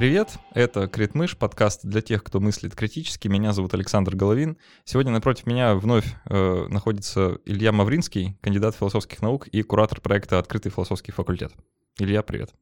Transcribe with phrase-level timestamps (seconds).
[0.00, 3.28] Привет, это Критмыш, подкаст для тех, кто мыслит критически.
[3.28, 4.56] Меня зовут Александр Головин.
[4.86, 10.72] Сегодня напротив меня вновь э, находится Илья Мавринский, кандидат философских наук и куратор проекта «Открытый
[10.72, 11.52] философский факультет».
[11.98, 12.54] Илья, привет.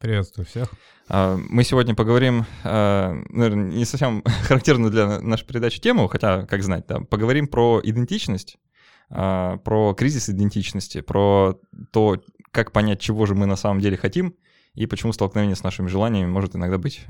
[0.00, 0.72] Приветствую всех.
[1.08, 6.64] А, мы сегодня поговорим, а, наверное, не совсем характерную для нашей передачи тему, хотя, как
[6.64, 8.58] знать, да, поговорим про идентичность,
[9.08, 11.60] а, про кризис идентичности, про
[11.92, 12.20] то,
[12.50, 14.34] как понять, чего же мы на самом деле хотим,
[14.74, 17.04] и почему столкновение с нашими желаниями может иногда быть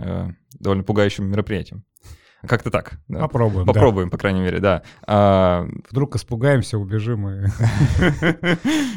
[0.59, 1.85] довольно пугающим мероприятием.
[2.47, 2.99] Как-то так.
[3.07, 3.21] Да.
[3.21, 3.67] Попробуем.
[3.67, 4.11] Попробуем, да.
[4.11, 4.83] по крайней мере, да.
[5.07, 5.69] А...
[5.91, 7.47] Вдруг испугаемся, убежим и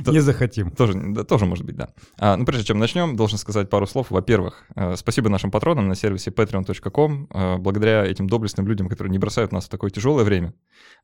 [0.10, 0.72] не захотим.
[0.72, 1.90] Тоже, может быть, да.
[2.20, 4.08] А, ну, прежде чем начнем, должен сказать пару слов.
[4.10, 7.28] Во-первых, э, спасибо нашим патронам на сервисе patreon.com.
[7.30, 10.54] Э, благодаря этим доблестным людям, которые не бросают нас в такое тяжелое время,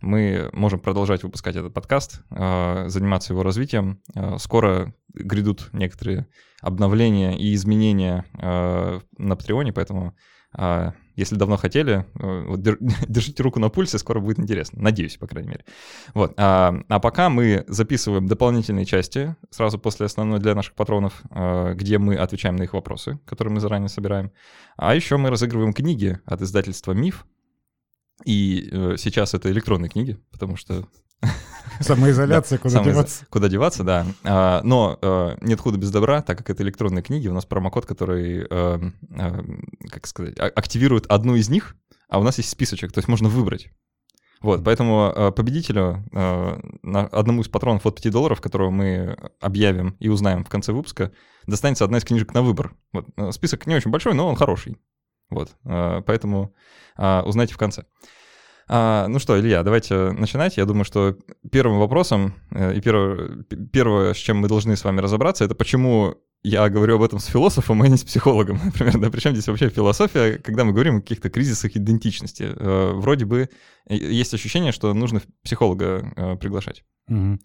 [0.01, 4.01] мы можем продолжать выпускать этот подкаст, э, заниматься его развитием.
[4.37, 6.27] Скоро грядут некоторые
[6.61, 10.15] обновления и изменения на Патреоне, поэтому
[11.15, 12.61] если давно хотели, э, вот
[13.07, 14.81] держите руку на пульсе, скоро будет интересно.
[14.81, 15.65] Надеюсь, по крайней мере.
[16.13, 16.33] Вот.
[16.37, 21.97] А, а пока мы записываем дополнительные части сразу после основной для наших патронов, э, где
[21.97, 24.31] мы отвечаем на их вопросы, которые мы заранее собираем.
[24.77, 27.25] А еще мы разыгрываем книги от издательства «Миф».
[28.25, 30.87] И э, сейчас это электронные книги, потому что
[31.79, 32.93] Самоизоляция, куда Самоиз...
[32.93, 33.25] деваться.
[33.29, 34.05] Куда деваться, да.
[34.23, 37.85] А, но а, нет худа без добра, так как это электронные книги, у нас промокод,
[37.85, 38.79] который, а,
[39.17, 39.43] а,
[39.89, 41.75] как сказать, а, активирует одну из них,
[42.09, 43.69] а у нас есть списочек, то есть можно выбрать.
[44.41, 46.59] Вот, поэтому э, победителю, э,
[47.11, 51.11] одному из патронов от 5 долларов, которого мы объявим и узнаем в конце выпуска,
[51.45, 52.73] достанется одна из книжек на выбор.
[52.91, 53.05] Вот,
[53.35, 54.77] список не очень большой, но он хороший.
[55.29, 56.55] Вот, э, поэтому
[56.97, 57.85] э, узнайте в конце.
[58.73, 60.55] А, ну что, Илья, давайте начинать.
[60.55, 61.17] Я думаю, что
[61.51, 63.43] первым вопросом э, и первое,
[63.73, 67.25] первое, с чем мы должны с вами разобраться, это почему я говорю об этом с
[67.25, 68.97] философом, а не с психологом, например.
[68.97, 72.43] Да, причем здесь вообще философия, когда мы говорим о каких-то кризисах идентичности.
[72.43, 73.49] Э, вроде бы
[73.87, 76.85] э, есть ощущение, что нужно психолога приглашать.
[77.09, 77.39] Угу.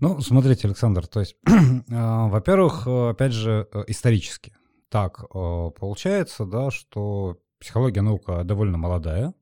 [0.00, 1.36] Ну, смотрите, Александр, то есть,
[1.86, 4.54] во-первых, опять же, исторически.
[4.88, 9.34] Так получается, да, что психология наука довольно молодая,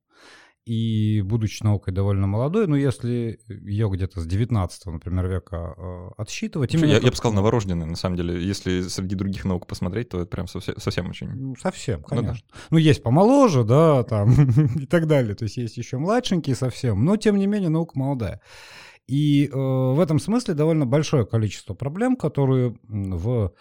[0.68, 6.74] и будучи наукой довольно молодой, но если ее где-то с 19 например, века э, отсчитывать...
[6.74, 8.46] Именно я, я бы сказал, новорожденный, на самом деле.
[8.46, 11.28] Если среди других наук посмотреть, то это прям совсем, совсем очень...
[11.28, 12.44] Ну, совсем, конечно.
[12.50, 12.60] Ну, да.
[12.72, 14.30] ну, есть помоложе, да, там,
[14.76, 15.34] и так далее.
[15.34, 18.42] То есть есть еще младшенькие совсем, но, тем не менее, наука молодая.
[19.06, 23.54] И э, в этом смысле довольно большое количество проблем, которые в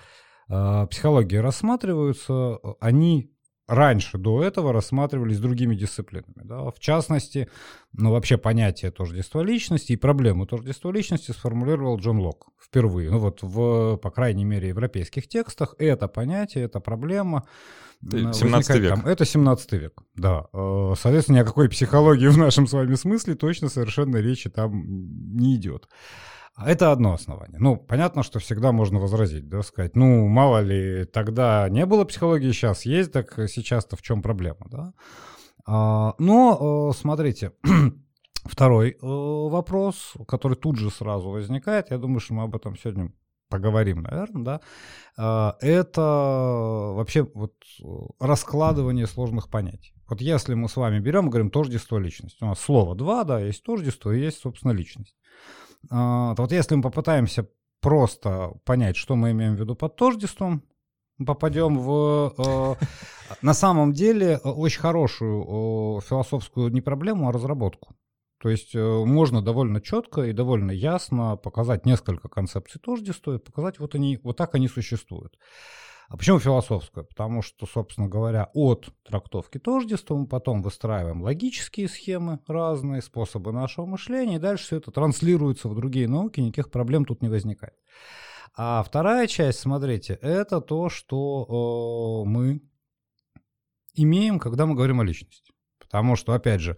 [0.49, 3.31] э, психологии рассматриваются, они
[3.67, 6.41] раньше, до этого рассматривались другими дисциплинами.
[6.43, 6.71] Да?
[6.71, 7.49] В частности,
[7.93, 13.11] ну, вообще понятие тождества личности и проблему тождества личности сформулировал Джон Лок впервые.
[13.11, 17.45] Ну вот в, по крайней мере, европейских текстах это понятие, эта проблема
[18.01, 18.95] 17 век.
[18.95, 20.45] Там, это 17 век, да.
[20.53, 24.83] Э, соответственно, ни о какой психологии в нашем с вами смысле точно совершенно речи там
[25.35, 25.87] не идет.
[26.57, 27.59] А это одно основание.
[27.59, 32.51] Ну, понятно, что всегда можно возразить, да, сказать, ну, мало ли, тогда не было психологии,
[32.51, 34.93] сейчас есть, так сейчас-то в чем проблема, да?
[35.67, 37.51] А, но, э, смотрите,
[38.43, 43.11] второй э, вопрос, который тут же сразу возникает, я думаю, что мы об этом сегодня
[43.49, 44.61] поговорим, наверное, да,
[45.15, 47.53] а, это вообще вот
[48.19, 49.93] раскладывание сложных понятий.
[50.09, 53.61] Вот если мы с вами берем говорим тождество личности, у нас слово два, да, есть
[53.61, 55.15] тождество и есть, собственно, личность.
[55.89, 57.47] А, вот если мы попытаемся
[57.81, 60.63] просто понять, что мы имеем в виду под тождеством,
[61.25, 62.85] попадем в э,
[63.41, 67.95] на самом деле э, очень хорошую э, философскую не проблему, а разработку.
[68.39, 73.79] То есть э, можно довольно четко и довольно ясно показать несколько концепций тождества и показать,
[73.79, 75.37] вот они, вот так они существуют.
[76.09, 77.03] А почему философская?
[77.03, 83.85] Потому что, собственно говоря, от трактовки тождества мы потом выстраиваем логические схемы, разные способы нашего
[83.85, 87.75] мышления, и дальше все это транслируется в другие науки, никаких проблем тут не возникает.
[88.55, 92.61] А вторая часть, смотрите, это то, что э, мы
[93.93, 95.53] имеем, когда мы говорим о личности.
[95.77, 96.77] Потому что, опять же,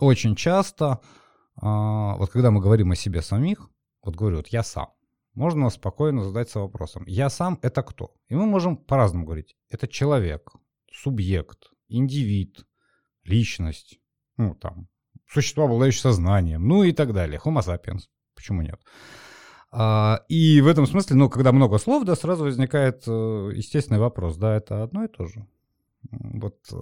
[0.00, 1.00] очень часто,
[1.56, 3.70] э, вот когда мы говорим о себе самих,
[4.02, 4.88] вот говорю, вот я сам,
[5.34, 8.14] можно спокойно задаться вопросом, я сам это кто?
[8.28, 9.56] И мы можем по-разному говорить.
[9.70, 10.52] Это человек,
[10.92, 12.66] субъект, индивид,
[13.24, 13.98] личность,
[14.36, 14.88] ну там,
[15.28, 17.40] существо, обладающее сознанием, ну и так далее.
[17.44, 18.80] Homo sapiens, почему нет?
[19.70, 23.10] А, и в этом смысле, ну, когда много слов, да, сразу возникает э,
[23.54, 25.46] естественный вопрос, да, это одно и то же.
[26.10, 26.76] Вот э,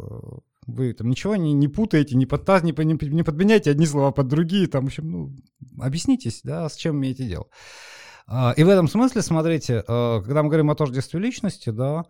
[0.66, 4.26] вы там ничего не, не путаете, не, подтаз, не, не, не подменяйте одни слова под
[4.26, 5.36] другие, там, в общем, ну,
[5.78, 7.46] объяснитесь, да, с чем имеете дело.
[8.26, 12.04] А, и в этом смысле, смотрите, а, когда мы говорим о тождестве личности, да,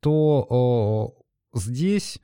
[0.00, 1.14] то
[1.54, 2.20] здесь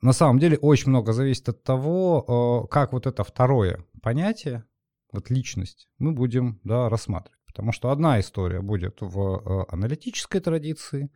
[0.00, 4.64] на самом деле очень много зависит от того, как вот это второе понятие,
[5.12, 7.38] вот личность, мы будем да, рассматривать.
[7.46, 11.10] Потому что одна история будет в аналитической традиции,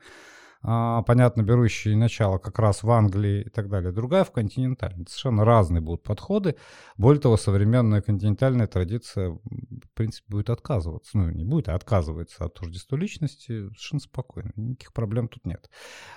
[0.63, 5.07] понятно, берущие начало как раз в Англии и так далее, другая в континентальной.
[5.09, 6.57] Совершенно разные будут подходы.
[6.97, 11.17] Более того, современная континентальная традиция, в принципе, будет отказываться.
[11.17, 14.53] Ну, не будет, а отказывается от тождества личности совершенно спокойно.
[14.57, 15.71] Никаких проблем тут нет.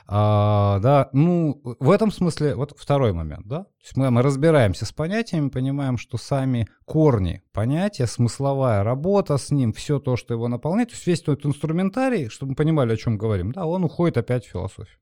[0.07, 3.63] А, да, ну, в этом смысле, вот второй момент, да.
[3.81, 9.49] То есть мы, мы разбираемся с понятиями, понимаем, что сами корни понятия, смысловая работа с
[9.49, 12.97] ним, все то, что его наполняет, то есть весь этот инструментарий, чтобы мы понимали, о
[12.97, 14.97] чем говорим, да, он уходит опять опять философию.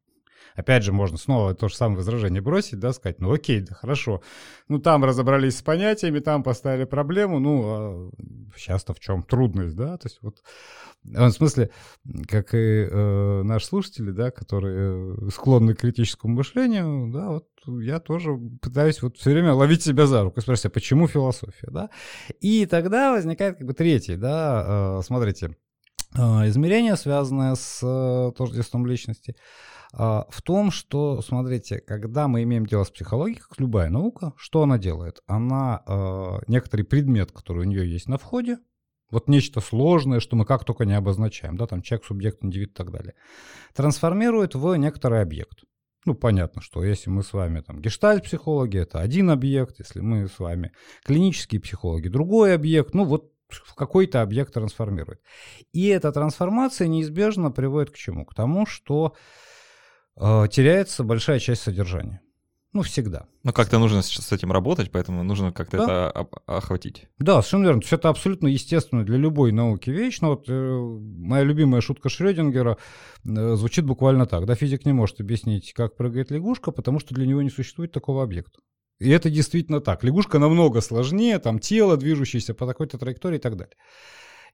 [0.55, 4.21] Опять же, можно снова то же самое возражение бросить, да, сказать, ну окей, да хорошо.
[4.67, 8.09] Ну там разобрались с понятиями, там поставили проблему, ну а
[8.55, 10.41] сейчас-то в чем трудность, да, то есть вот
[11.03, 11.69] в смысле,
[12.27, 17.47] как и э, наши слушатели, да, которые э, склонны к критическому мышлению, да, вот
[17.81, 21.67] я тоже пытаюсь вот все время ловить себя за руку и спросить, а почему философия,
[21.69, 21.89] да?
[22.41, 25.51] И тогда возникает как бы третий, да, э, смотрите, а,
[26.13, 29.35] измерение, связанное с э, тождеством личности,
[29.91, 34.61] а, в том, что, смотрите, когда мы имеем дело с психологией, как любая наука, что
[34.61, 35.21] она делает?
[35.27, 38.57] Она а, некоторый предмет, который у нее есть на входе,
[39.09, 42.73] вот нечто сложное, что мы как только не обозначаем, да, там человек, субъект, индивид и
[42.73, 43.15] так далее,
[43.73, 45.63] трансформирует в некоторый объект.
[46.05, 50.39] Ну, понятно, что если мы с вами там гештальт-психологи, это один объект, если мы с
[50.39, 50.71] вами
[51.03, 55.21] клинические психологи, другой объект, ну вот в какой-то объект трансформирует.
[55.73, 58.25] И эта трансформация неизбежно приводит к чему?
[58.25, 59.15] К тому, что
[60.15, 62.21] э, теряется большая часть содержания.
[62.71, 63.25] Ну, всегда.
[63.43, 65.83] Ну, как-то нужно с этим работать, поэтому нужно как-то да.
[65.83, 67.07] это охватить.
[67.17, 67.81] Да, совершенно верно.
[67.81, 70.19] То есть это абсолютно естественно для любой науки вещь.
[70.21, 72.77] Но вот э, моя любимая шутка Шрёдингера
[73.25, 74.45] э, звучит буквально так.
[74.45, 78.21] Да, физик не может объяснить, как прыгает лягушка, потому что для него не существует такого
[78.21, 78.59] объекта.
[78.99, 80.03] И это действительно так.
[80.03, 83.75] Лягушка намного сложнее, там тело, движущееся по такой-то траектории и так далее.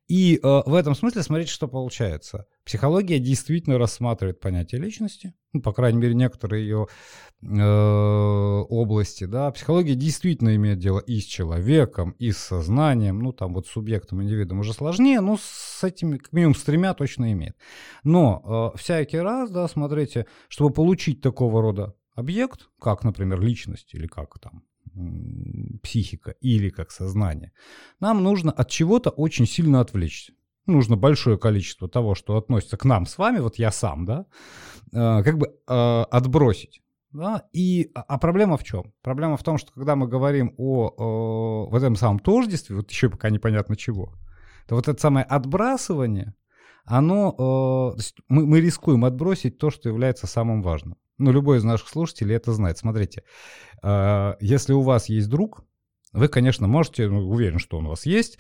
[0.08, 2.46] И э, в этом смысле смотрите, что получается.
[2.64, 6.88] Психология действительно рассматривает понятие личности, ну, по крайней мере, некоторые ее
[7.42, 9.50] э, области, да.
[9.52, 14.60] Психология действительно имеет дело и с человеком, и с сознанием, ну, там вот субъектом, индивидом
[14.60, 17.56] уже сложнее, но с этими, как минимум, с тремя точно имеет.
[18.04, 24.08] Но э, всякий раз, да, смотрите, чтобы получить такого рода объект, как, например, личность или
[24.08, 24.64] как там
[25.84, 27.52] психика или как сознание,
[28.00, 30.34] нам нужно от чего-то очень сильно отвлечься.
[30.66, 34.26] Нужно большое количество того, что относится к нам с вами, вот я сам, да,
[34.92, 36.82] э, как бы э, отбросить.
[37.12, 37.44] Да?
[37.54, 38.94] И, а, а проблема в чем?
[39.02, 43.10] Проблема в том, что когда мы говорим о, о вот этом самом тождестве, вот еще
[43.10, 44.14] пока непонятно чего,
[44.68, 46.34] то вот это самое отбрасывание,
[46.84, 50.98] оно, э, мы, мы рискуем отбросить то, что является самым важным.
[51.18, 52.78] Ну, любой из наших слушателей это знает.
[52.78, 53.24] Смотрите,
[53.84, 55.64] э, если у вас есть друг,
[56.16, 58.40] вы, конечно, можете, ну, уверен, что он у вас есть,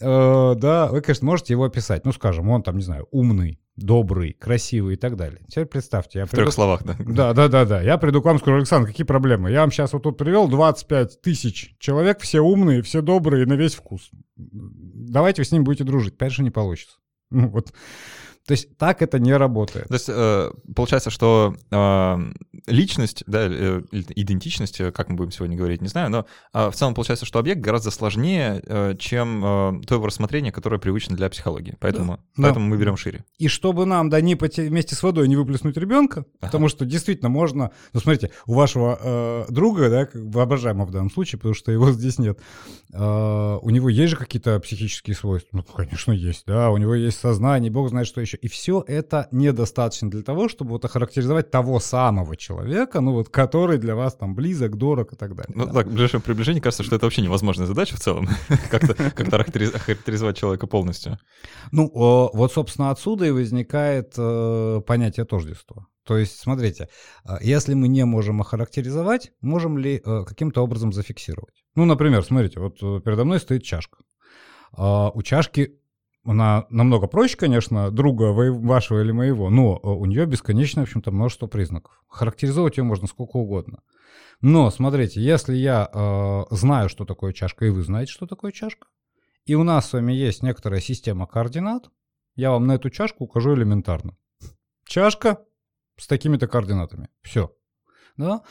[0.00, 2.04] э, да, вы, конечно, можете его описать.
[2.04, 5.40] Ну, скажем, он там, не знаю, умный, добрый, красивый и так далее.
[5.48, 6.42] Теперь представьте, я В приду...
[6.42, 6.96] трех словах, да?
[6.98, 7.80] Да, да, да, да.
[7.80, 9.50] Я приду к вам, скажу, Александр, какие проблемы?
[9.50, 13.74] Я вам сейчас вот тут привел 25 тысяч человек, все умные, все добрые, на весь
[13.74, 14.10] вкус.
[14.36, 16.16] Давайте вы с ними будете дружить.
[16.16, 16.96] Конечно, не получится.
[17.30, 17.72] Ну, вот
[18.46, 19.88] то есть так это не работает.
[19.88, 22.16] То есть э, получается, что э,
[22.66, 27.24] личность, да, э, идентичность, как мы будем сегодня говорить, не знаю, но в целом получается,
[27.24, 28.62] что объект гораздо сложнее,
[28.98, 31.76] чем то его рассмотрение, которое привычно для психологии.
[31.80, 32.42] Поэтому, да.
[32.42, 32.70] поэтому да.
[32.70, 33.24] мы берем шире.
[33.38, 36.26] И чтобы нам, да, не поте- вместе с водой не выплеснуть ребенка, ага.
[36.40, 41.38] потому что действительно можно, ну смотрите, у вашего э, друга, да, воображаемого в данном случае,
[41.38, 42.38] потому что его здесь нет,
[42.92, 45.56] э, у него есть же какие-то психические свойства?
[45.56, 48.46] Ну, конечно, есть, да, у него есть сознание, бог знает, что еще еще.
[48.46, 53.78] И все это недостаточно для того, чтобы вот охарактеризовать того самого человека, ну вот, который
[53.78, 55.52] для вас там близок, дорог и так далее.
[55.54, 55.72] Ну да.
[55.72, 58.28] так, в ближайшем приближении кажется, что это вообще невозможная задача в целом,
[58.70, 61.18] как-то охарактеризовать человека полностью.
[61.72, 65.86] Ну, вот, собственно, отсюда и возникает э, понятие тождества.
[66.04, 66.88] То есть, смотрите,
[67.24, 71.64] э, если мы не можем охарактеризовать, можем ли э, каким-то образом зафиксировать?
[71.76, 73.98] Ну, например, смотрите, вот передо мной стоит чашка.
[74.76, 75.78] А, у чашки
[76.24, 81.10] она намного проще, конечно, друга вашего или моего, но э, у нее бесконечное, в общем-то,
[81.10, 82.02] множество признаков.
[82.08, 83.80] Характеризовать ее можно сколько угодно.
[84.40, 88.88] Но, смотрите, если я э, знаю, что такое чашка, и вы знаете, что такое чашка,
[89.44, 91.90] и у нас с вами есть некоторая система координат,
[92.36, 94.16] я вам на эту чашку укажу элементарно.
[94.86, 95.44] Чашка
[95.96, 97.08] с такими-то координатами.
[97.22, 97.54] Все.
[98.16, 98.42] Да?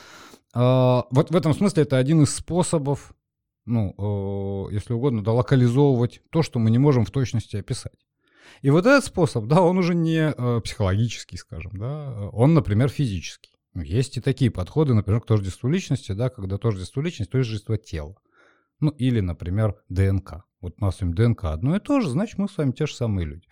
[0.54, 3.14] Э, вот в этом смысле это один из способов
[3.66, 7.94] ну, э, если угодно, да, локализовывать то, что мы не можем в точности описать.
[8.62, 13.52] И вот этот способ, да, он уже не э, психологический, скажем, да, он, например, физический.
[13.74, 18.16] Ну, есть и такие подходы, например, к тождеству личности, да, когда тождество личности, тождество тела.
[18.80, 20.44] Ну, или, например, ДНК.
[20.60, 22.94] Вот у нас вами ДНК одно и то же, значит, мы с вами те же
[22.94, 23.46] самые люди.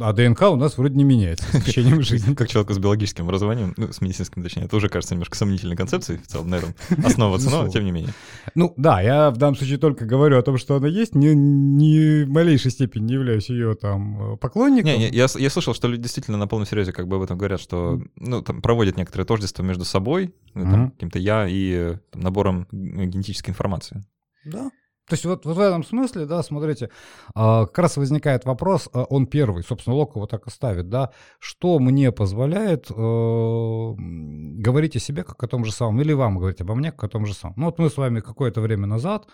[0.00, 2.34] А ДНК у нас вроде не меняется с течением жизни.
[2.34, 6.18] Как человеку с биологическим образованием, ну, с медицинским, точнее, это уже кажется немножко сомнительной концепцией
[6.18, 8.12] в целом на этом основываться, но тем не менее.
[8.56, 12.24] Ну, да, я в данном случае только говорю о том, что она есть, ни, ни
[12.24, 14.90] в малейшей степени не являюсь ее там поклонником.
[14.90, 17.60] Не, я, я слышал, что люди действительно на полном серьезе как бы об этом говорят,
[17.60, 22.66] что, ну, там проводят некоторые тождества между собой, ну, там, каким-то я и там, набором
[22.72, 24.04] генетической информации.
[24.44, 24.70] Да,
[25.06, 26.88] то есть вот, вот в этом смысле, да, смотрите,
[27.34, 31.10] а, как раз возникает вопрос, а, он первый, собственно, Лок его так и ставит, да,
[31.38, 36.62] что мне позволяет э, говорить о себе как о том же самом, или вам говорить
[36.62, 37.54] обо мне как о том же самом.
[37.58, 39.26] Ну вот мы с вами какое-то время назад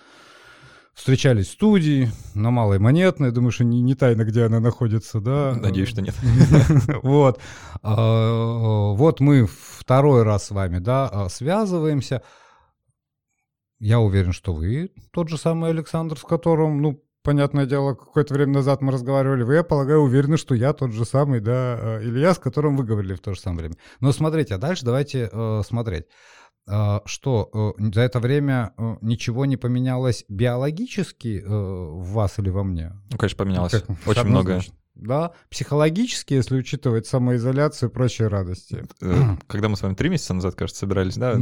[0.93, 5.55] встречались в студии на Малой Монетной, думаю, что не, не тайно, где она находится, да?
[5.55, 6.17] Надеюсь, что нет.
[7.05, 7.41] Вот.
[7.83, 12.23] А, вот мы второй раз с вами, да, связываемся–
[13.81, 18.53] я уверен, что вы тот же самый Александр, с которым, ну, понятное дело, какое-то время
[18.53, 19.43] назад мы разговаривали.
[19.43, 22.85] Вы, я полагаю, уверены, что я тот же самый, да, э, Илья, с которым вы
[22.85, 23.77] говорили в то же самое время.
[24.01, 26.05] Но смотрите, а дальше давайте э, смотреть.
[26.69, 32.93] Э, что, э, за это время ничего не поменялось биологически в вас или во мне?
[33.11, 33.73] Ну, конечно, поменялось.
[33.73, 34.63] Как, Очень многое
[35.01, 38.85] да, психологически, если учитывать самоизоляцию и прочие радости.
[39.01, 41.37] Э, когда мы с вами три месяца назад, кажется, собирались, да,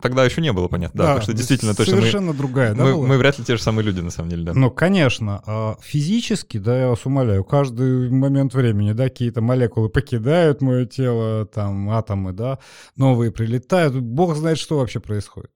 [0.00, 2.84] тогда еще не было понятно, да, да потому что действительно точно совершенно мы, другая, да,
[2.84, 3.06] мы, была?
[3.06, 4.54] мы вряд ли те же самые люди на самом деле, да.
[4.54, 10.62] Ну, конечно, а физически, да, я вас умоляю, каждый момент времени, да, какие-то молекулы покидают
[10.62, 12.58] мое тело, там атомы, да,
[12.96, 15.50] новые прилетают, бог знает, что вообще происходит.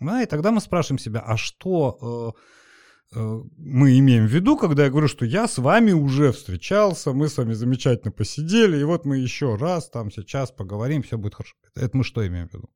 [0.00, 2.32] Да, и тогда мы спрашиваем себя, а что э, Э,
[3.14, 7.36] мы имеем в виду, когда я говорю, что я с вами уже встречался, мы с
[7.36, 11.54] вами замечательно посидели, и вот мы еще раз там сейчас поговорим, все будет хорошо.
[11.74, 12.70] Это мы что имеем в виду?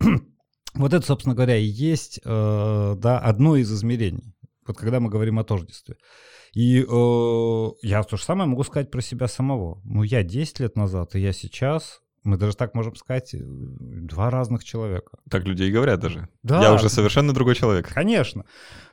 [0.74, 4.34] вот это, собственно говоря, и есть э, да, одно из измерений,
[4.66, 5.96] вот когда мы говорим о тождестве.
[6.52, 9.80] И э, я то же самое могу сказать про себя самого.
[9.84, 14.30] Ну, я 10 лет назад, и я сейчас мы даже так можем сказать, э, два
[14.30, 15.18] разных человека.
[15.30, 16.28] Так люди и говорят даже.
[16.42, 16.62] Да.
[16.62, 17.88] Я уже совершенно другой человек.
[17.92, 18.42] Конечно.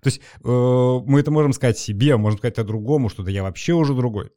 [0.01, 3.43] То есть э, мы это можем сказать себе, можем сказать о другому, что да я
[3.43, 4.31] вообще уже другой.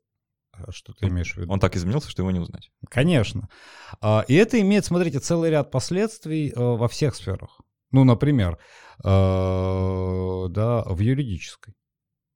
[0.53, 1.53] А что ты имеешь в виду?
[1.53, 2.71] Он так изменился, что его не узнать.
[2.89, 3.49] Конечно.
[4.01, 7.61] А, и это имеет, смотрите, целый ряд последствий э, во всех сферах.
[7.93, 8.59] Ну, например,
[9.03, 11.75] э, да, в юридической.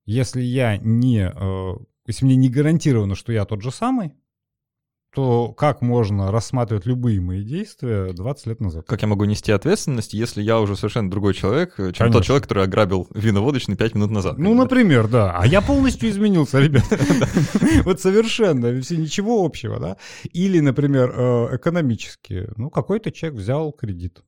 [0.05, 1.75] Если я не, э,
[2.07, 4.15] если мне не гарантировано, что я тот же самый,
[5.15, 8.85] то как можно рассматривать любые мои действия 20 лет назад?
[8.87, 12.13] Как я могу нести ответственность, если я уже совершенно другой человек, чем Конечно.
[12.13, 14.39] тот человек, который ограбил виноводочный 5 минут назад?
[14.39, 15.33] Ну, например, да.
[15.39, 16.85] А я полностью изменился, ребят.
[17.85, 19.97] Вот совершенно, все ничего общего, да.
[20.33, 22.49] Или, например, э, экономически.
[22.57, 24.23] Ну, какой-то человек взял кредит.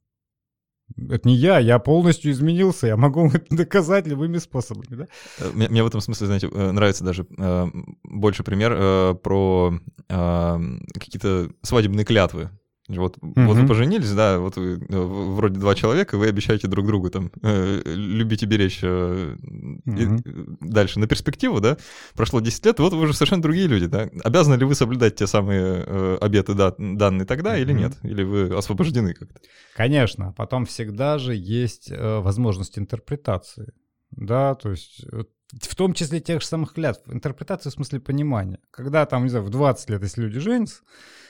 [0.97, 4.97] Это не я, я полностью изменился, я могу это доказать любыми способами.
[4.97, 5.07] Да?
[5.39, 7.67] Э, мне, мне в этом смысле, знаете, э, нравится даже э,
[8.05, 10.59] больше пример э, про э,
[10.95, 12.51] какие-то свадебные клятвы.
[12.89, 13.47] Вот, mm-hmm.
[13.47, 17.33] вот вы поженились, да, вот вы э, вроде два человека, вы обещаете друг другу там
[17.43, 20.57] э, любить и беречь э, mm-hmm.
[20.61, 21.79] и дальше на перспективу, да.
[22.15, 24.09] Прошло 10 лет, вот вы уже совершенно другие люди, да.
[24.23, 27.63] Обязаны ли вы соблюдать те самые э, обеты да, данные тогда mm-hmm.
[27.63, 27.93] или нет?
[28.05, 29.41] Или вы освобождены как-то?
[29.75, 33.73] Конечно, потом всегда же есть э, возможность интерпретации,
[34.13, 35.05] да, то есть
[35.53, 37.03] в том числе тех же самых клятв.
[37.09, 38.59] Интерпретация в смысле понимания.
[38.71, 40.83] Когда там, не знаю, в 20 лет, если люди женятся,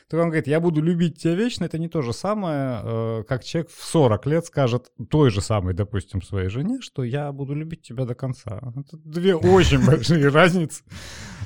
[0.09, 3.43] то он говорит, я буду любить тебя вечно, это не то же самое, э, как
[3.43, 7.83] человек в 40 лет скажет той же самой, допустим, своей жене, что я буду любить
[7.83, 8.61] тебя до конца.
[8.77, 10.85] Это две очень большие разницы.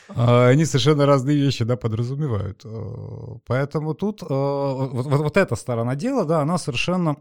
[0.09, 2.63] А, они совершенно разные вещи, да, подразумевают.
[2.65, 7.17] Э, поэтому тут э, вот эта сторона дела, да, она совершенно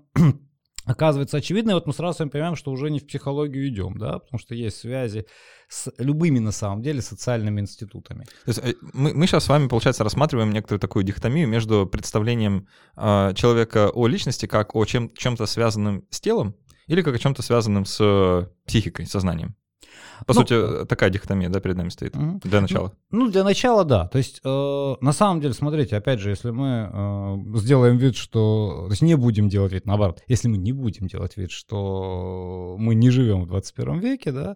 [0.90, 1.76] оказывается очевидной.
[1.76, 5.26] Вот мы сразу понимаем, что уже не в психологию идем, да, потому что есть связи
[5.68, 8.24] с любыми, на самом деле, социальными институтами.
[8.46, 12.68] То есть э, мы, мы сейчас с вами, получается, рассматриваем некоторую такую дихотомию между представлением
[12.98, 16.56] э, человека о личности как о чем, чем-то связанным с телом
[16.88, 19.56] или как о чем-то связанным с э, психикой, сознанием.
[20.26, 22.40] По ну, сути, такая дихотомия, да, перед нами стоит угу.
[22.44, 22.94] для начала.
[23.12, 24.08] Ну, ну, для начала, да.
[24.08, 28.86] То есть, э, на самом деле, смотрите, опять же, если мы э, сделаем вид, что...
[28.88, 32.96] То есть, не будем делать вид, наоборот, если мы не будем делать вид, что мы
[32.96, 34.56] не живем в 21 веке, да, э,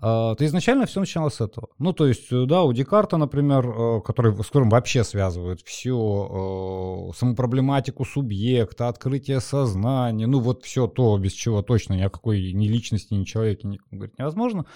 [0.00, 1.68] то изначально все начиналось с этого.
[1.78, 7.16] Ну, то есть, да, у Декарта, например, э, который, с которым вообще связывают всю э,
[7.16, 12.52] саму проблематику субъекта, открытие сознания, ну, вот все то, без чего точно ни о какой
[12.52, 14.66] ни личности, ни человеке говорить невозможно,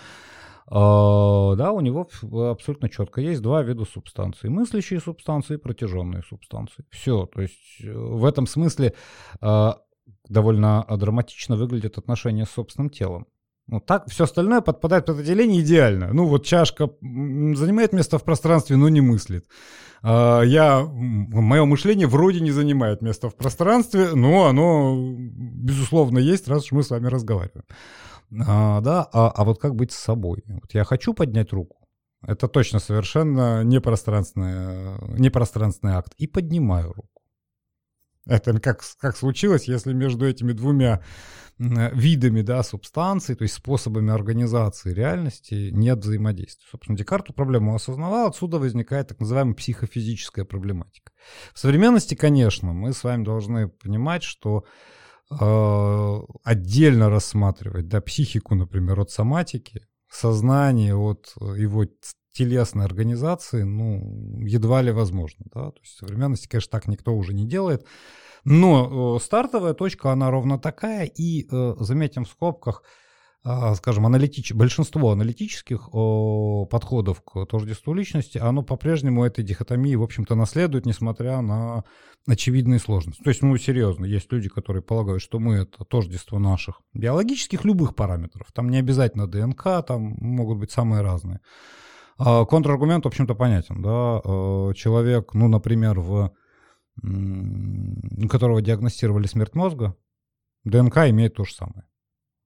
[0.71, 2.09] А, да, у него
[2.51, 4.51] абсолютно четко есть два вида субстанций.
[4.51, 6.85] Мыслящие субстанции и протяженные субстанции.
[6.91, 7.27] Все.
[7.27, 8.93] То есть э, в этом смысле
[9.41, 9.79] а,
[10.29, 13.27] довольно драматично выглядит отношение с собственным телом.
[13.69, 16.13] Ну, так все остальное подпадает под определение идеально.
[16.15, 19.45] Ну, вот чашка занимает место в пространстве, но не мыслит.
[20.03, 26.65] А, я, мое мышление вроде не занимает место в пространстве, но оно, безусловно, есть, раз
[26.65, 27.65] уж мы с вами разговариваем.
[28.47, 30.43] А, да, а, а вот как быть с собой?
[30.47, 31.77] Вот я хочу поднять руку.
[32.27, 36.15] Это точно совершенно непространственный, непространственный акт.
[36.17, 37.18] И поднимаю руку.
[38.29, 41.03] Это как, как случилось, если между этими двумя
[41.59, 46.69] видами да, субстанций, то есть способами организации реальности нет взаимодействия.
[46.71, 51.11] Собственно, Декарт эту проблему осознавал, отсюда возникает так называемая психофизическая проблематика.
[51.53, 54.65] В современности, конечно, мы с вами должны понимать, что
[55.31, 61.85] Э, отдельно рассматривать, да, психику, например, от соматики, сознание от его
[62.38, 67.35] телесной организации, ну, едва ли возможно, да, то есть в современности, конечно, так никто уже
[67.35, 67.85] не делает,
[68.45, 72.83] но э, стартовая точка, она ровно такая, и, э, заметим в скобках,
[73.45, 74.52] а, скажем, аналитич...
[74.52, 81.40] большинство аналитических о, подходов к тождеству личности, оно по-прежнему этой дихотомии, в общем-то, наследует, несмотря
[81.40, 81.85] на
[82.26, 83.23] очевидные сложности.
[83.23, 87.95] То есть, ну, серьезно, есть люди, которые полагают, что мы— это тождество наших биологических любых
[87.95, 88.49] параметров.
[88.52, 91.40] Там не обязательно ДНК, там могут быть самые разные.
[92.19, 93.81] А контраргумент, в общем-то, понятен.
[93.81, 94.21] Да?
[94.25, 96.33] А, человек, ну, например, в
[98.29, 99.97] которого диагностировали смерть мозга,
[100.65, 101.88] ДНК имеет то же самое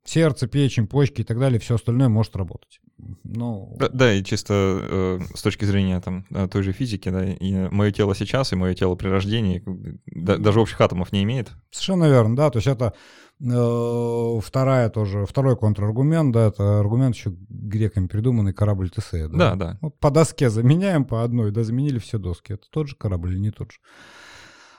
[0.04, 2.80] сердце, печень, почки и так далее, все остальное может работать.
[3.24, 3.76] Ну...
[3.78, 7.68] Да, да, и чисто э, с точки зрения там, э, той же физики, да, и
[7.70, 9.62] мое тело сейчас, и мое тело при рождении
[10.06, 11.50] да, даже общих атомов не имеет.
[11.70, 12.94] Совершенно верно, да, то есть это
[13.40, 19.28] э, вторая тоже, второй контраргумент, да, это аргумент еще греками придуманный корабль Тесея.
[19.28, 19.56] Да, да.
[19.56, 19.78] да.
[19.80, 22.52] Вот по доске заменяем по одной, да, заменили все доски.
[22.52, 23.78] Это тот же корабль или не тот же.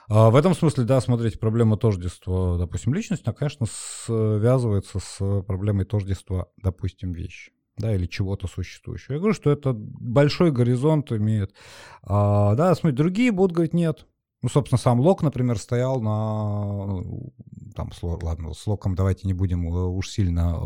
[0.08, 5.84] А в этом смысле, да, смотрите, проблема тождества, допустим, личности, она, конечно, связывается с проблемой
[5.84, 9.14] тождества, допустим, вещи да, или чего-то существующего.
[9.14, 11.54] Я говорю, что это большой горизонт имеет.
[12.02, 14.06] А, да, смотрите, другие будут говорить нет.
[14.42, 16.86] Ну, собственно, сам Лок, например, стоял на...
[16.86, 17.32] Ну,
[17.74, 20.60] там, ладно, с Локом давайте не будем э, уж сильно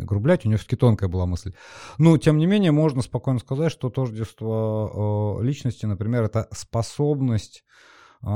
[0.00, 1.54] грублять, у него все-таки тонкая была мысль.
[1.96, 7.64] Но, тем не менее, можно спокойно сказать, что тождество э, личности, например, это способность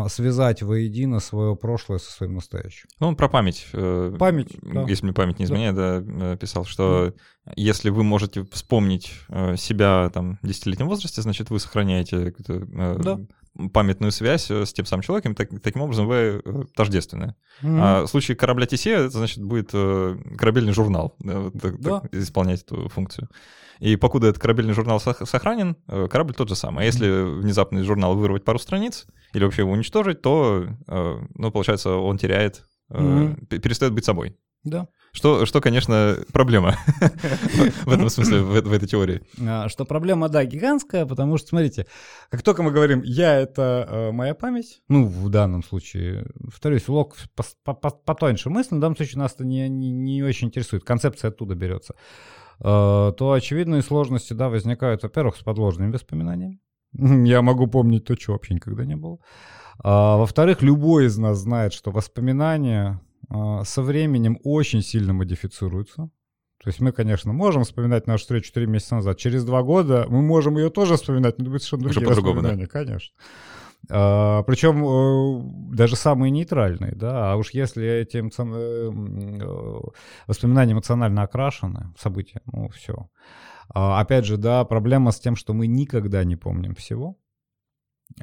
[0.08, 2.88] связать воедино свое прошлое со своим настоящим.
[3.00, 3.66] Ну, он про память.
[3.72, 4.82] Э, память, да.
[4.88, 7.12] Если мне память не изменяет, да, да э, писал, что
[7.44, 7.52] да.
[7.56, 13.20] если вы можете вспомнить э, себя там в десятилетнем возрасте, значит, вы сохраняете да.
[13.72, 16.42] Памятную связь с тем самым человеком, так, таким образом вы
[16.74, 17.34] тождественны.
[17.62, 17.78] Mm-hmm.
[17.80, 22.00] А в случае корабля Тесея, это значит будет корабельный журнал да, да.
[22.00, 23.28] Так, исполнять эту функцию.
[23.80, 26.84] И покуда этот корабельный журнал сохранен, э, корабль тот же самый.
[26.84, 31.50] А если внезапно из журнала вырвать пару страниц или вообще его уничтожить, то, э, ну,
[31.50, 33.58] получается, он теряет, mm-hmm.
[33.58, 34.36] перестает быть собой.
[34.64, 34.88] Да.
[35.12, 36.76] Что, что, конечно, проблема
[37.84, 39.22] в этом смысле, в, в этой теории.
[39.40, 41.86] А, что проблема, да, гигантская, потому что, смотрите,
[42.30, 47.16] как только мы говорим «я»— это э, моя память, ну, в данном случае, повторюсь, лог
[48.04, 51.94] потоньше мысли, в данном случае нас это не, не, не очень интересует, концепция оттуда берется.
[52.58, 56.58] Э, то очевидные сложности, да, возникают, во-первых, с подложными воспоминаниями.
[56.92, 59.18] Я могу помнить то, чего вообще никогда не было.
[59.78, 63.00] А, во-вторых, любой из нас знает, что воспоминания
[63.30, 66.10] со временем очень сильно модифицируются.
[66.62, 69.18] То есть мы, конечно, можем вспоминать нашу встречу три месяца назад.
[69.18, 72.70] Через два года мы можем ее тоже вспоминать, но это будет совершенно другие воспоминания, да?
[72.70, 73.14] конечно.
[73.90, 78.54] А, причем э, даже самые нейтральные, да, а уж если эти эмоцион...
[78.54, 79.80] Э, э,
[80.26, 83.10] воспоминания эмоционально окрашены, события, ну все.
[83.68, 87.18] А, опять же, да, проблема с тем, что мы никогда не помним всего.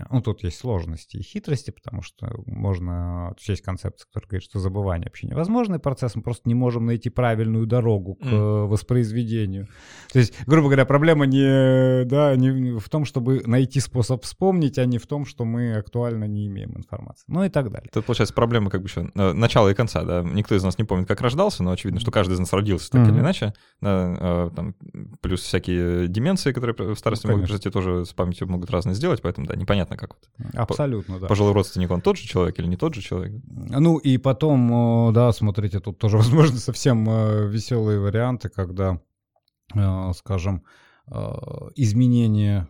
[0.10, 3.34] Ну, тут есть сложности и хитрости, потому что можно...
[3.38, 7.10] Тут есть концепция, которая говорит, что забывание вообще невозможный процесс, мы просто не можем найти
[7.10, 8.68] правильную дорогу к mm.
[8.68, 9.68] воспроизведению.
[10.12, 14.86] То есть, грубо говоря, проблема не, да, не в том, чтобы найти способ вспомнить, а
[14.86, 17.26] не в том, что мы актуально не имеем информации.
[17.28, 17.90] Ну и так далее.
[17.92, 20.24] Тут, получается, проблема как бы еще э, начала и конца, да.
[20.24, 23.02] Никто из нас не помнит, как рождался, но очевидно, что каждый из нас родился так
[23.02, 23.12] mm-hmm.
[23.12, 23.54] или иначе.
[23.82, 24.76] Да, э, там,
[25.20, 29.22] плюс всякие деменции, которые в старости ну, могут произойти, тоже с памятью могут разные сделать,
[29.22, 30.56] поэтому, да, непонятно непонятно как вот.
[30.56, 31.28] Абсолютно, да.
[31.28, 33.42] Пожилой родственник, он тот же человек или не тот же человек?
[33.46, 39.02] Ну и потом, да, смотрите, тут тоже, возможно, совсем э, веселые варианты, когда,
[39.76, 40.64] э, скажем,
[41.08, 41.14] э,
[41.76, 42.68] изменение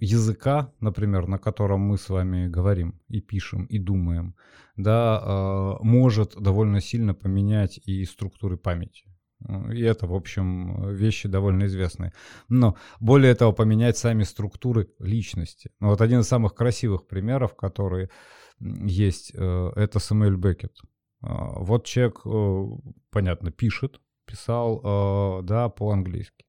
[0.00, 4.36] языка, например, на котором мы с вами говорим и пишем и думаем,
[4.76, 9.06] да, может довольно сильно поменять и структуры памяти.
[9.72, 12.12] И это, в общем, вещи довольно известные.
[12.48, 15.70] Но более того, поменять сами структуры личности.
[15.80, 18.10] Ну, вот один из самых красивых примеров, который
[18.58, 20.76] есть, э, это Сэмюэль Беккет.
[21.20, 22.64] А, вот человек, э,
[23.10, 26.44] понятно, пишет, писал, э, да, по-английски.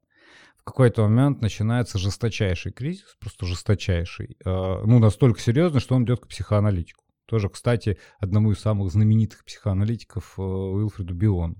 [0.57, 4.35] В какой-то момент начинается жесточайший кризис, просто жесточайший.
[4.43, 7.05] Ну, настолько серьезный, что он идет к психоаналитику.
[7.25, 11.55] Тоже, кстати, одному из самых знаменитых психоаналитиков Уилфреду Биону.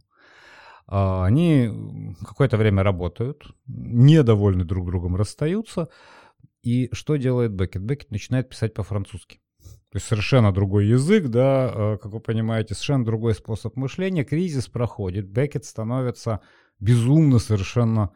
[0.88, 5.90] А, они какое-то время работают, недовольны друг другом, расстаются.
[6.64, 7.84] И что делает Беккет?
[7.84, 9.40] Беккет начинает писать по-французски.
[9.92, 14.24] То есть совершенно другой язык, да, а, как вы понимаете, совершенно другой способ мышления.
[14.24, 16.42] Кризис проходит, Беккет становится
[16.80, 18.12] безумно совершенно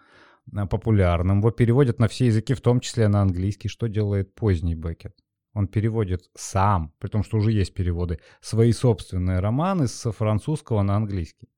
[0.55, 1.39] а, популярным.
[1.39, 3.67] Его переводят на все языки, в том числе на английский.
[3.67, 5.13] Что делает поздний Беккет?
[5.53, 10.95] Он переводит сам, при том, что уже есть переводы, свои собственные романы с французского на
[10.95, 11.49] английский.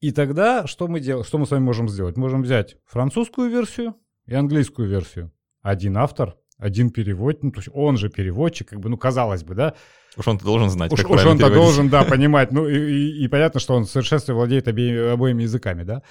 [0.00, 1.24] И тогда что мы делаем?
[1.24, 2.16] Что мы с вами можем сделать?
[2.16, 3.94] Можем взять французскую версию
[4.26, 5.32] и английскую версию.
[5.62, 9.54] Один автор, один переводчик, ну, то есть он же переводчик, как бы, ну, казалось бы,
[9.54, 9.74] да.
[10.16, 12.52] Уж он-то должен знать, Уж, уж он-то должен, да, понимать.
[12.52, 16.02] Ну, и, и, и понятно, что он в совершенстве владеет обе, обоими языками, да.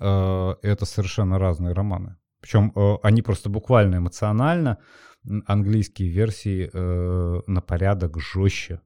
[0.00, 2.16] Э, это совершенно разные романы.
[2.40, 4.78] Причем э, они просто буквально эмоционально,
[5.46, 8.80] английские версии э, на порядок жестче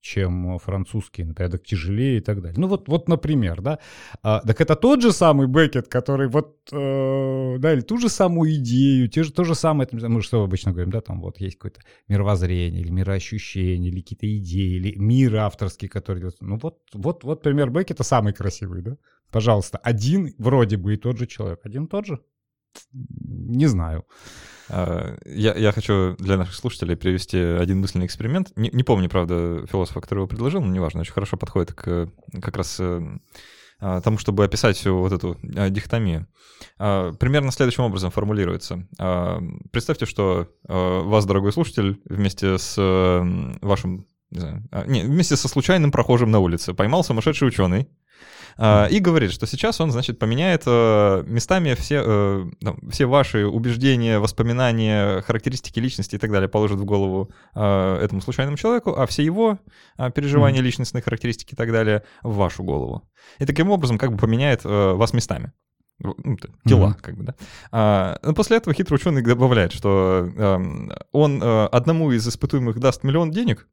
[0.00, 2.58] чем французский, на порядок тяжелее и так далее.
[2.58, 3.78] Ну вот, вот например, да.
[4.22, 8.54] А, так это тот же самый Беккет, который вот, э, да, или ту же самую
[8.56, 11.80] идею, те же, то же самое, мы что обычно говорим, да, там вот есть какое-то
[12.08, 16.22] мировоззрение или мироощущение, или какие-то идеи, или мир авторский, который...
[16.40, 18.96] Ну вот, вот, вот пример Беккета самый красивый, да.
[19.30, 22.20] Пожалуйста, один вроде бы и тот же человек, один тот же?
[22.92, 24.04] Не знаю.
[24.68, 28.52] А, я, я хочу для наших слушателей привести один мысленный эксперимент.
[28.56, 32.56] Не, не помню, правда, философа, который его предложил, но неважно, очень хорошо подходит к как
[32.56, 33.00] раз э,
[33.80, 36.26] а, тому, чтобы описать всю вот эту а, дихотомию.
[36.76, 38.88] Примерно следующим образом формулируется.
[39.70, 42.76] Представьте, что вас, дорогой слушатель, вместе с
[43.62, 47.88] вашим не знаю, не, вместе со случайным прохожим на улице поймал сумасшедший ученый,
[48.58, 55.20] и говорит, что сейчас он, значит, поменяет uh, местами все, uh, все ваши убеждения, воспоминания,
[55.22, 59.58] характеристики личности и так далее положит в голову этому случайному человеку, а все его
[60.14, 60.64] переживания, mm-hmm.
[60.64, 63.08] личностные характеристики и так далее в вашу голову.
[63.38, 65.52] И таким образом как бы поменяет вас местами.
[66.00, 66.14] Ну,
[66.64, 67.02] тела, mm-hmm.
[67.02, 67.34] как бы, да.
[67.72, 70.58] А, но после этого хитрый ученый добавляет, что э,
[71.10, 73.66] он э, одному из испытуемых даст миллион денег,